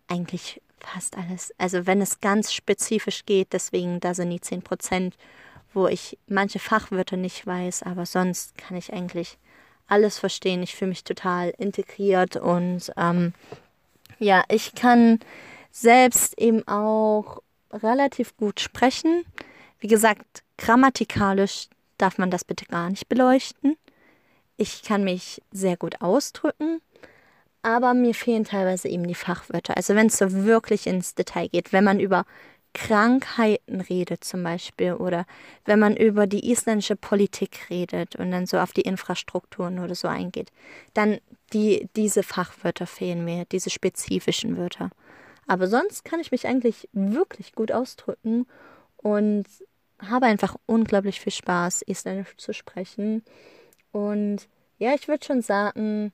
eigentlich 0.09 0.63
fast 0.79 1.17
alles. 1.17 1.53
Also 1.59 1.87
wenn 1.87 2.01
es 2.01 2.21
ganz 2.21 2.53
spezifisch 2.53 3.25
geht, 3.27 3.53
deswegen 3.53 4.01
da 4.01 4.15
sind 4.15 4.31
die 4.31 4.41
10 4.41 4.63
Prozent, 4.63 5.17
wo 5.77 5.87
ich 5.87 6.19
manche 6.27 6.59
Fachwörter 6.59 7.19
nicht 7.19 7.47
weiß, 7.47 7.83
aber 7.83 8.07
sonst 8.07 8.57
kann 8.57 8.77
ich 8.77 8.93
eigentlich 8.93 9.39
alles 9.87 10.19
verstehen. 10.19 10.63
Ich 10.63 10.75
fühle 10.75 10.89
mich 10.89 11.05
total 11.05 11.51
integriert 11.59 12.37
und 12.37 12.91
ähm, 12.97 13.35
ja, 14.19 14.43
ich 14.49 14.75
kann 14.75 15.21
selbst 15.71 16.41
eben 16.41 16.67
auch 16.67 17.43
relativ 17.71 18.37
gut 18.39 18.59
sprechen. 18.59 19.25
Wie 19.79 19.87
gesagt, 19.87 20.43
grammatikalisch 20.57 21.69
darf 21.99 22.17
man 22.17 22.31
das 22.31 22.45
bitte 22.45 22.65
gar 22.65 22.89
nicht 22.89 23.09
beleuchten. 23.09 23.77
Ich 24.57 24.83
kann 24.83 25.05
mich 25.05 25.43
sehr 25.53 25.77
gut 25.77 26.01
ausdrücken, 26.01 26.81
aber 27.61 27.93
mir 27.93 28.15
fehlen 28.15 28.45
teilweise 28.45 28.89
eben 28.89 29.07
die 29.07 29.15
Fachwörter. 29.15 29.77
Also 29.77 29.95
wenn 29.95 30.07
es 30.07 30.17
so 30.17 30.33
wirklich 30.33 30.87
ins 30.87 31.15
Detail 31.15 31.49
geht, 31.49 31.75
wenn 31.75 31.85
man 31.85 32.01
über 32.01 32.25
Krankheiten 32.77 33.81
redet 33.81 34.23
zum 34.23 34.43
Beispiel 34.43 34.93
oder 34.93 35.25
wenn 35.65 35.79
man 35.79 35.97
über 35.97 36.27
die 36.27 36.51
isländische 36.51 36.95
Politik 36.95 37.71
redet 37.71 38.17
und 38.17 38.31
dann 38.31 38.45
so 38.45 38.59
auf 38.59 38.75
die 38.75 38.83
Infrastrukturen 38.83 39.79
oder 39.79 39.95
so 39.95 40.09
eingeht, 40.09 40.53
dann 40.93 41.19
die, 41.55 41.89
diese 41.97 42.23
Fachwörter 42.23 42.87
fehlen 42.87 43.25
mir, 43.25 43.47
diese 43.47 43.71
spezifischen 43.71 44.59
Wörter. 44.59 44.91
Aber 45.47 45.69
sonst 45.69 46.05
kann 46.05 46.21
ich 46.21 46.33
mich 46.33 46.47
eigentlich 46.47 46.87
wirklich 46.93 47.55
gut 47.55 47.73
ausdrücken 47.73 48.47
und 48.99 49.47
habe 49.99 50.27
einfach 50.27 50.57
unglaublich 50.67 51.19
viel 51.19 51.33
Spaß, 51.33 51.81
Isländisch 51.81 52.37
zu 52.37 52.53
sprechen. 52.53 53.23
Und 53.91 54.49
ja, 54.79 54.93
ich 54.93 55.09
würde 55.09 55.25
schon 55.25 55.41
sagen, 55.41 56.13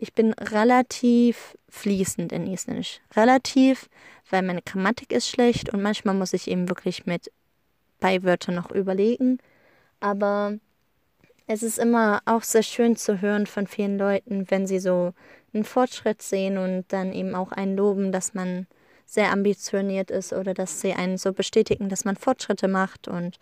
ich 0.00 0.14
bin 0.14 0.32
relativ 0.32 1.58
fließend 1.68 2.32
in 2.32 2.46
Isländisch. 2.46 3.00
Relativ, 3.14 3.90
weil 4.30 4.42
meine 4.42 4.62
Grammatik 4.62 5.12
ist 5.12 5.28
schlecht 5.28 5.68
und 5.68 5.82
manchmal 5.82 6.14
muss 6.14 6.32
ich 6.32 6.48
eben 6.48 6.70
wirklich 6.70 7.04
mit 7.04 7.30
Beiwörtern 8.00 8.54
noch 8.54 8.70
überlegen. 8.70 9.38
Aber 10.00 10.54
es 11.46 11.62
ist 11.62 11.78
immer 11.78 12.22
auch 12.24 12.42
sehr 12.42 12.62
schön 12.62 12.96
zu 12.96 13.20
hören 13.20 13.46
von 13.46 13.66
vielen 13.66 13.98
Leuten, 13.98 14.50
wenn 14.50 14.66
sie 14.66 14.78
so 14.78 15.12
einen 15.52 15.64
Fortschritt 15.64 16.22
sehen 16.22 16.56
und 16.56 16.86
dann 16.88 17.12
eben 17.12 17.34
auch 17.34 17.52
einen 17.52 17.76
loben, 17.76 18.10
dass 18.10 18.32
man 18.32 18.66
sehr 19.04 19.30
ambitioniert 19.32 20.10
ist 20.10 20.32
oder 20.32 20.54
dass 20.54 20.80
sie 20.80 20.94
einen 20.94 21.18
so 21.18 21.34
bestätigen, 21.34 21.90
dass 21.90 22.06
man 22.06 22.16
Fortschritte 22.16 22.68
macht. 22.68 23.06
Und 23.06 23.38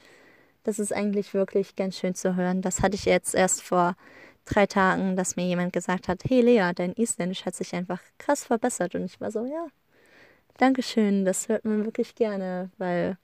das 0.65 0.81
ist 0.81 0.93
eigentlich 0.93 1.35
wirklich 1.35 1.77
ganz 1.77 1.99
schön 1.99 2.17
zu 2.17 2.35
hören. 2.35 2.63
Das 2.63 2.83
hatte 2.83 2.97
ich 2.97 3.05
jetzt 3.05 3.35
erst 3.35 3.63
vor 3.63 3.95
drei 4.49 4.67
Tagen, 4.67 5.17
dass 5.17 5.37
mir 5.37 5.47
jemand 5.47 5.73
gesagt 5.73 6.09
hat, 6.09 6.23
hey 6.29 6.41
Lea, 6.41 6.73
dein 6.75 6.93
Isländisch 6.95 7.45
hat 7.45 7.55
sich 7.55 7.75
einfach 7.75 8.01
krass 8.19 8.45
verbessert. 8.45 8.95
Und 8.95 9.05
ich 9.05 9.21
war 9.21 9.31
so, 9.31 9.45
ja, 9.45 9.67
Dankeschön, 10.59 11.25
das 11.25 11.49
hört 11.49 11.65
man 11.65 11.85
wirklich 11.85 12.15
gerne, 12.15 12.71
weil 12.79 13.17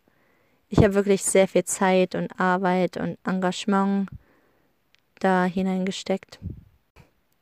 ich 0.68 0.78
habe 0.78 0.94
wirklich 0.94 1.22
sehr 1.24 1.48
viel 1.48 1.64
Zeit 1.64 2.14
und 2.14 2.38
Arbeit 2.38 2.96
und 2.96 3.18
Engagement 3.24 4.08
da 5.18 5.44
hineingesteckt, 5.44 6.38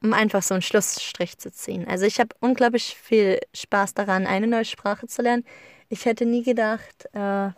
um 0.02 0.12
einfach 0.12 0.42
so 0.42 0.54
einen 0.54 0.62
Schlussstrich 0.62 1.38
zu 1.38 1.52
ziehen. 1.52 1.86
Also 1.86 2.06
ich 2.06 2.20
habe 2.20 2.34
unglaublich 2.40 2.96
viel 2.96 3.38
Spaß 3.54 3.94
daran, 3.94 4.26
eine 4.26 4.46
neue 4.46 4.64
Sprache 4.64 5.06
zu 5.06 5.22
lernen. 5.22 5.44
Ich 5.88 6.04
hätte 6.06 6.24
nie 6.24 6.42
gedacht, 6.42 7.06
äh, 7.12 7.50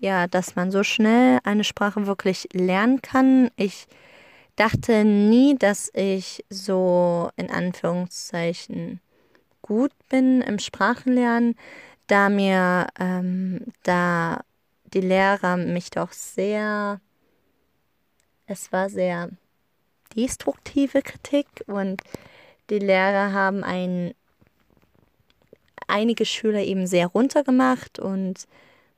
ja, 0.00 0.26
dass 0.28 0.56
man 0.56 0.70
so 0.70 0.82
schnell 0.82 1.38
eine 1.44 1.64
Sprache 1.64 2.06
wirklich 2.06 2.48
lernen 2.52 3.02
kann. 3.02 3.50
Ich 3.56 3.86
dachte 4.58 5.04
nie, 5.04 5.56
dass 5.56 5.90
ich 5.94 6.44
so 6.50 7.30
in 7.36 7.50
Anführungszeichen 7.50 9.00
gut 9.62 9.92
bin 10.08 10.40
im 10.40 10.58
Sprachenlernen, 10.58 11.54
da 12.08 12.28
mir 12.28 12.88
ähm, 12.98 13.66
da 13.84 14.40
die 14.94 15.00
Lehrer 15.00 15.56
mich 15.56 15.90
doch 15.90 16.12
sehr, 16.12 17.00
es 18.46 18.72
war 18.72 18.90
sehr 18.90 19.30
destruktive 20.16 21.02
Kritik 21.02 21.46
und 21.66 22.02
die 22.70 22.78
Lehrer 22.80 23.32
haben 23.32 23.62
ein, 23.62 24.12
einige 25.86 26.24
Schüler 26.24 26.60
eben 26.60 26.86
sehr 26.86 27.06
runtergemacht 27.06 27.98
und 28.00 28.48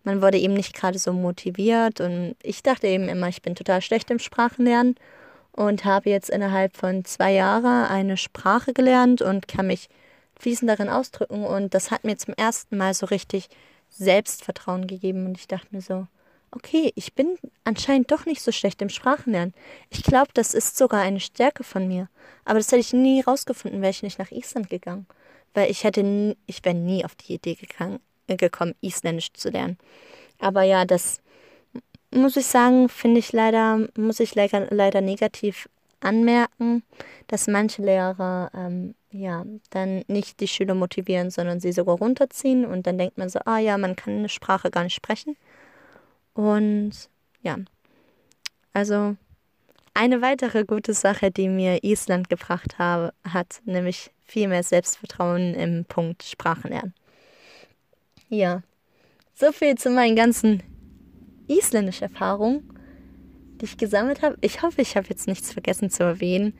man 0.04 0.22
wurde 0.22 0.38
eben 0.38 0.54
nicht 0.54 0.74
gerade 0.74 0.98
so 0.98 1.12
motiviert 1.12 2.00
und 2.00 2.36
ich 2.42 2.62
dachte 2.62 2.86
eben 2.86 3.08
immer, 3.08 3.28
ich 3.28 3.42
bin 3.42 3.54
total 3.54 3.82
schlecht 3.82 4.10
im 4.10 4.18
Sprachenlernen 4.18 4.94
und 5.52 5.84
habe 5.84 6.10
jetzt 6.10 6.30
innerhalb 6.30 6.76
von 6.76 7.04
zwei 7.04 7.32
Jahren 7.32 7.86
eine 7.86 8.16
Sprache 8.16 8.72
gelernt 8.72 9.22
und 9.22 9.48
kann 9.48 9.66
mich 9.66 9.88
fließend 10.38 10.70
darin 10.70 10.88
ausdrücken. 10.88 11.44
Und 11.44 11.74
das 11.74 11.90
hat 11.90 12.04
mir 12.04 12.16
zum 12.16 12.34
ersten 12.34 12.76
Mal 12.76 12.94
so 12.94 13.06
richtig 13.06 13.48
Selbstvertrauen 13.88 14.86
gegeben. 14.86 15.26
Und 15.26 15.38
ich 15.38 15.48
dachte 15.48 15.68
mir 15.70 15.82
so, 15.82 16.06
okay, 16.50 16.92
ich 16.94 17.14
bin 17.14 17.36
anscheinend 17.64 18.10
doch 18.10 18.26
nicht 18.26 18.42
so 18.42 18.52
schlecht 18.52 18.82
im 18.82 18.88
Sprachenlernen. 18.88 19.54
Ich 19.90 20.02
glaube, 20.02 20.30
das 20.34 20.54
ist 20.54 20.76
sogar 20.76 21.00
eine 21.00 21.20
Stärke 21.20 21.64
von 21.64 21.86
mir. 21.86 22.08
Aber 22.44 22.58
das 22.58 22.68
hätte 22.68 22.80
ich 22.80 22.92
nie 22.92 23.20
rausgefunden, 23.20 23.82
wäre 23.82 23.90
ich 23.90 24.02
nicht 24.02 24.18
nach 24.18 24.30
Island 24.30 24.70
gegangen. 24.70 25.06
Weil 25.54 25.70
ich 25.70 25.84
hätte 25.84 26.02
nie, 26.02 26.36
ich 26.46 26.64
wäre 26.64 26.76
nie 26.76 27.04
auf 27.04 27.14
die 27.16 27.34
Idee 27.34 27.54
gegangen, 27.54 28.00
äh, 28.28 28.36
gekommen, 28.36 28.74
Isländisch 28.80 29.32
zu 29.32 29.50
lernen. 29.50 29.78
Aber 30.38 30.62
ja, 30.62 30.84
das 30.84 31.20
muss 32.10 32.36
ich 32.36 32.46
sagen, 32.46 32.88
finde 32.88 33.20
ich 33.20 33.32
leider, 33.32 33.88
muss 33.96 34.20
ich 34.20 34.34
leider, 34.34 34.66
leider 34.70 35.00
negativ 35.00 35.68
anmerken, 36.00 36.82
dass 37.28 37.46
manche 37.46 37.82
Lehrer 37.82 38.50
ähm, 38.54 38.94
ja 39.10 39.44
dann 39.70 40.02
nicht 40.08 40.40
die 40.40 40.48
Schüler 40.48 40.74
motivieren, 40.74 41.30
sondern 41.30 41.60
sie 41.60 41.72
sogar 41.72 41.98
runterziehen 41.98 42.64
und 42.64 42.86
dann 42.86 42.98
denkt 42.98 43.18
man 43.18 43.28
so, 43.28 43.40
ah 43.44 43.58
ja, 43.58 43.78
man 43.78 43.96
kann 43.96 44.14
eine 44.14 44.28
Sprache 44.28 44.70
gar 44.70 44.84
nicht 44.84 44.94
sprechen. 44.94 45.36
Und 46.34 46.92
ja, 47.42 47.56
also 48.72 49.16
eine 49.94 50.22
weitere 50.22 50.64
gute 50.64 50.94
Sache, 50.94 51.30
die 51.30 51.48
mir 51.48 51.82
Island 51.82 52.28
gebracht 52.28 52.78
habe, 52.78 53.12
hat, 53.24 53.60
nämlich 53.64 54.10
viel 54.24 54.48
mehr 54.48 54.62
Selbstvertrauen 54.62 55.54
im 55.54 55.84
Punkt 55.84 56.22
Sprachenlernen. 56.22 56.94
Ja, 58.28 58.62
so 59.34 59.50
viel 59.50 59.74
zu 59.74 59.90
meinen 59.90 60.14
ganzen 60.14 60.62
isländische 61.50 62.04
Erfahrung, 62.04 62.62
die 63.60 63.64
ich 63.64 63.76
gesammelt 63.76 64.22
habe. 64.22 64.36
Ich 64.40 64.62
hoffe, 64.62 64.80
ich 64.80 64.96
habe 64.96 65.08
jetzt 65.08 65.26
nichts 65.26 65.52
vergessen 65.52 65.90
zu 65.90 66.02
erwähnen. 66.02 66.54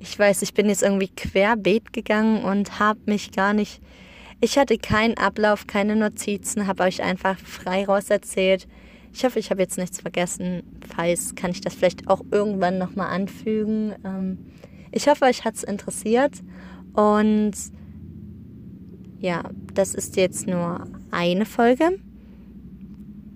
Ich 0.00 0.18
weiß, 0.18 0.42
ich 0.42 0.54
bin 0.54 0.68
jetzt 0.68 0.82
irgendwie 0.82 1.08
querbeet 1.08 1.92
gegangen 1.92 2.42
und 2.44 2.78
habe 2.78 3.00
mich 3.06 3.32
gar 3.32 3.52
nicht. 3.52 3.80
Ich 4.40 4.58
hatte 4.58 4.76
keinen 4.78 5.16
Ablauf, 5.16 5.66
keine 5.66 5.96
Notizen, 5.96 6.66
habe 6.66 6.82
euch 6.82 7.02
einfach 7.02 7.38
frei 7.38 7.84
raus 7.84 8.10
erzählt. 8.10 8.66
Ich 9.12 9.24
hoffe, 9.24 9.38
ich 9.38 9.50
habe 9.50 9.62
jetzt 9.62 9.78
nichts 9.78 10.00
vergessen. 10.00 10.62
Falls 10.94 11.34
kann 11.36 11.52
ich 11.52 11.60
das 11.60 11.74
vielleicht 11.74 12.08
auch 12.08 12.22
irgendwann 12.30 12.78
nochmal 12.78 13.14
anfügen. 13.14 13.94
Ähm, 14.04 14.38
ich 14.90 15.06
hoffe, 15.08 15.24
euch 15.26 15.44
hat 15.44 15.54
es 15.54 15.62
interessiert. 15.62 16.42
Und 16.94 17.52
ja, 19.20 19.42
das 19.72 19.94
ist 19.94 20.16
jetzt 20.16 20.46
nur 20.46 20.86
eine 21.10 21.46
Folge 21.46 21.98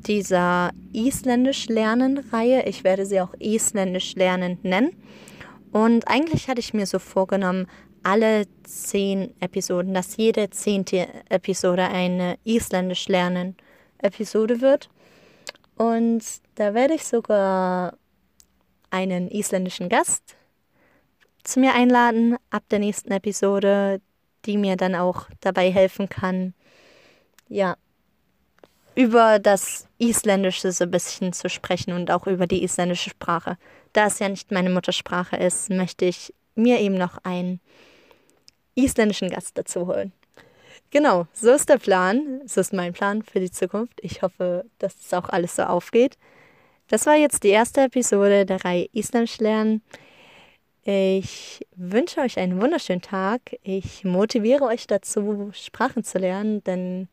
dieser 0.06 0.70
Isländisch 0.92 1.68
lernen 1.68 2.18
Reihe. 2.32 2.64
Ich 2.66 2.84
werde 2.84 3.06
sie 3.06 3.20
auch 3.20 3.34
Isländisch 3.38 4.14
lernen 4.14 4.58
nennen. 4.62 4.92
Und 5.72 6.08
eigentlich 6.08 6.48
hatte 6.48 6.60
ich 6.60 6.74
mir 6.74 6.86
so 6.86 6.98
vorgenommen, 6.98 7.66
alle 8.02 8.46
zehn 8.62 9.34
Episoden, 9.40 9.92
dass 9.92 10.16
jede 10.16 10.50
zehnte 10.50 11.08
Episode 11.28 11.88
eine 11.88 12.38
Isländisch 12.44 13.08
lernen 13.08 13.56
Episode 13.98 14.60
wird. 14.60 14.88
Und 15.76 16.22
da 16.54 16.74
werde 16.74 16.94
ich 16.94 17.04
sogar 17.04 17.96
einen 18.90 19.28
isländischen 19.28 19.88
Gast 19.88 20.36
zu 21.44 21.60
mir 21.60 21.74
einladen 21.74 22.36
ab 22.50 22.64
der 22.70 22.78
nächsten 22.78 23.10
Episode, 23.12 24.00
die 24.44 24.56
mir 24.56 24.76
dann 24.76 24.94
auch 24.94 25.26
dabei 25.40 25.70
helfen 25.70 26.08
kann, 26.08 26.54
ja, 27.48 27.76
über 28.98 29.38
das 29.38 29.86
Isländische 29.98 30.72
so 30.72 30.82
ein 30.82 30.90
bisschen 30.90 31.32
zu 31.32 31.48
sprechen 31.48 31.92
und 31.92 32.10
auch 32.10 32.26
über 32.26 32.48
die 32.48 32.64
isländische 32.64 33.10
Sprache. 33.10 33.56
Da 33.92 34.06
es 34.06 34.18
ja 34.18 34.28
nicht 34.28 34.50
meine 34.50 34.70
Muttersprache 34.70 35.36
ist, 35.36 35.70
möchte 35.70 36.04
ich 36.04 36.34
mir 36.56 36.80
eben 36.80 36.96
noch 36.96 37.18
einen 37.22 37.60
isländischen 38.74 39.30
Gast 39.30 39.56
dazu 39.56 39.86
holen. 39.86 40.12
Genau, 40.90 41.28
so 41.32 41.52
ist 41.52 41.68
der 41.68 41.78
Plan. 41.78 42.40
So 42.44 42.60
ist 42.60 42.72
mein 42.72 42.92
Plan 42.92 43.22
für 43.22 43.38
die 43.38 43.52
Zukunft. 43.52 44.00
Ich 44.02 44.22
hoffe, 44.22 44.64
dass 44.80 44.96
das 44.98 45.14
auch 45.14 45.28
alles 45.28 45.54
so 45.54 45.62
aufgeht. 45.62 46.18
Das 46.88 47.06
war 47.06 47.14
jetzt 47.14 47.44
die 47.44 47.50
erste 47.50 47.82
Episode 47.82 48.46
der 48.46 48.64
Reihe 48.64 48.88
Isländisch 48.92 49.38
lernen. 49.38 49.80
Ich 50.82 51.64
wünsche 51.76 52.20
euch 52.20 52.36
einen 52.36 52.60
wunderschönen 52.60 53.02
Tag. 53.02 53.42
Ich 53.62 54.02
motiviere 54.02 54.64
euch 54.64 54.88
dazu, 54.88 55.50
Sprachen 55.52 56.02
zu 56.02 56.18
lernen, 56.18 56.64
denn 56.64 57.06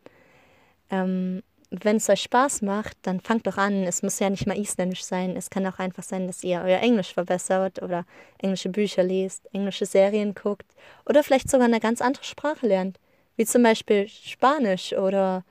ähm, 0.90 1.44
wenn 1.84 1.98
es 1.98 2.10
euch 2.10 2.22
Spaß 2.22 2.62
macht, 2.62 2.98
dann 3.02 3.20
fangt 3.20 3.48
doch 3.48 3.58
an. 3.58 3.84
Es 3.84 4.04
muss 4.04 4.20
ja 4.20 4.30
nicht 4.30 4.46
mal 4.48 4.58
isländisch 4.58 5.04
sein. 5.04 5.36
Es 5.36 5.50
kann 5.50 5.66
auch 5.66 5.80
einfach 5.80 6.04
sein, 6.04 6.28
dass 6.28 6.44
ihr 6.44 6.62
euer 6.64 6.80
Englisch 6.80 7.14
verbessert 7.14 7.82
oder 7.82 8.06
englische 8.38 8.70
Bücher 8.70 9.04
liest, 9.04 9.50
englische 9.52 9.86
Serien 9.86 10.36
guckt 10.36 10.68
oder 11.06 11.24
vielleicht 11.24 11.50
sogar 11.50 11.66
eine 11.66 11.80
ganz 11.80 12.02
andere 12.02 12.24
Sprache 12.24 12.68
lernt. 12.68 13.00
Wie 13.36 13.46
zum 13.46 13.64
Beispiel 13.64 14.08
Spanisch 14.08 14.94
oder 14.94 15.44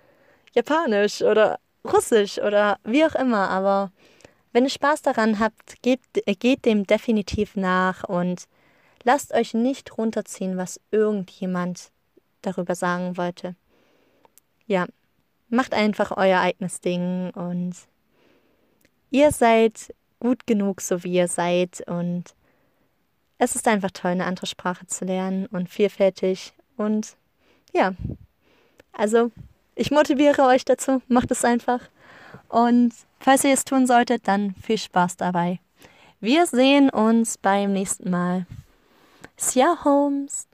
Japanisch 0.55 1.21
oder 1.21 1.59
Russisch 1.85 2.39
oder 2.39 2.79
wie 2.85 3.05
auch 3.05 3.15
immer. 3.15 3.51
Aber 3.51 3.91
wenn 4.53 4.65
ihr 4.65 4.71
Spaß 4.71 5.03
daran 5.03 5.41
habt, 5.41 5.83
gebt, 5.83 6.21
geht 6.39 6.65
dem 6.65 6.87
definitiv 6.87 7.57
nach 7.57 8.05
und 8.05 8.45
lasst 9.03 9.35
euch 9.35 9.53
nicht 9.53 9.99
runterziehen, 9.99 10.57
was 10.57 10.81
irgendjemand 10.91 11.91
darüber 12.41 12.75
sagen 12.75 13.17
wollte. 13.17 13.57
Ja, 14.67 14.87
macht 15.49 15.75
einfach 15.75 16.17
euer 16.17 16.41
eigenes 16.41 16.81
Ding 16.81 17.31
und 17.31 17.75
ihr 19.11 19.31
seid 19.31 19.95
gut 20.21 20.47
genug, 20.47 20.81
so 20.81 21.05
wie 21.05 21.15
ihr 21.15 21.29
seid. 21.29 21.83
Und 21.87 22.35
es 23.39 23.55
ist 23.55 23.69
einfach 23.69 23.91
toll, 23.91 24.13
eine 24.13 24.27
andere 24.27 24.47
Sprache 24.47 24.87
zu 24.87 25.05
lernen 25.05 25.47
und 25.47 25.69
vielfältig. 25.69 26.53
Und 26.77 27.17
ja, 27.73 27.93
also 28.93 29.31
ich 29.75 29.91
motiviere 29.91 30.43
euch 30.43 30.65
dazu, 30.65 31.03
macht 31.09 31.31
es 31.31 31.45
einfach. 31.45 31.81
Und 32.49 32.93
falls 33.21 33.45
ihr 33.45 33.53
es 33.53 33.65
tun 33.65 33.87
solltet, 33.87 34.27
dann 34.29 34.55
viel 34.55 34.79
Spaß 34.79 35.17
dabei. 35.17 35.61
Wir 36.21 36.47
sehen 36.47 36.91
uns 36.91 37.37
beim 37.37 37.73
nächsten 37.73 38.11
Mal. 38.11 38.47
Sja 39.37 39.85
Holmes. 39.85 40.47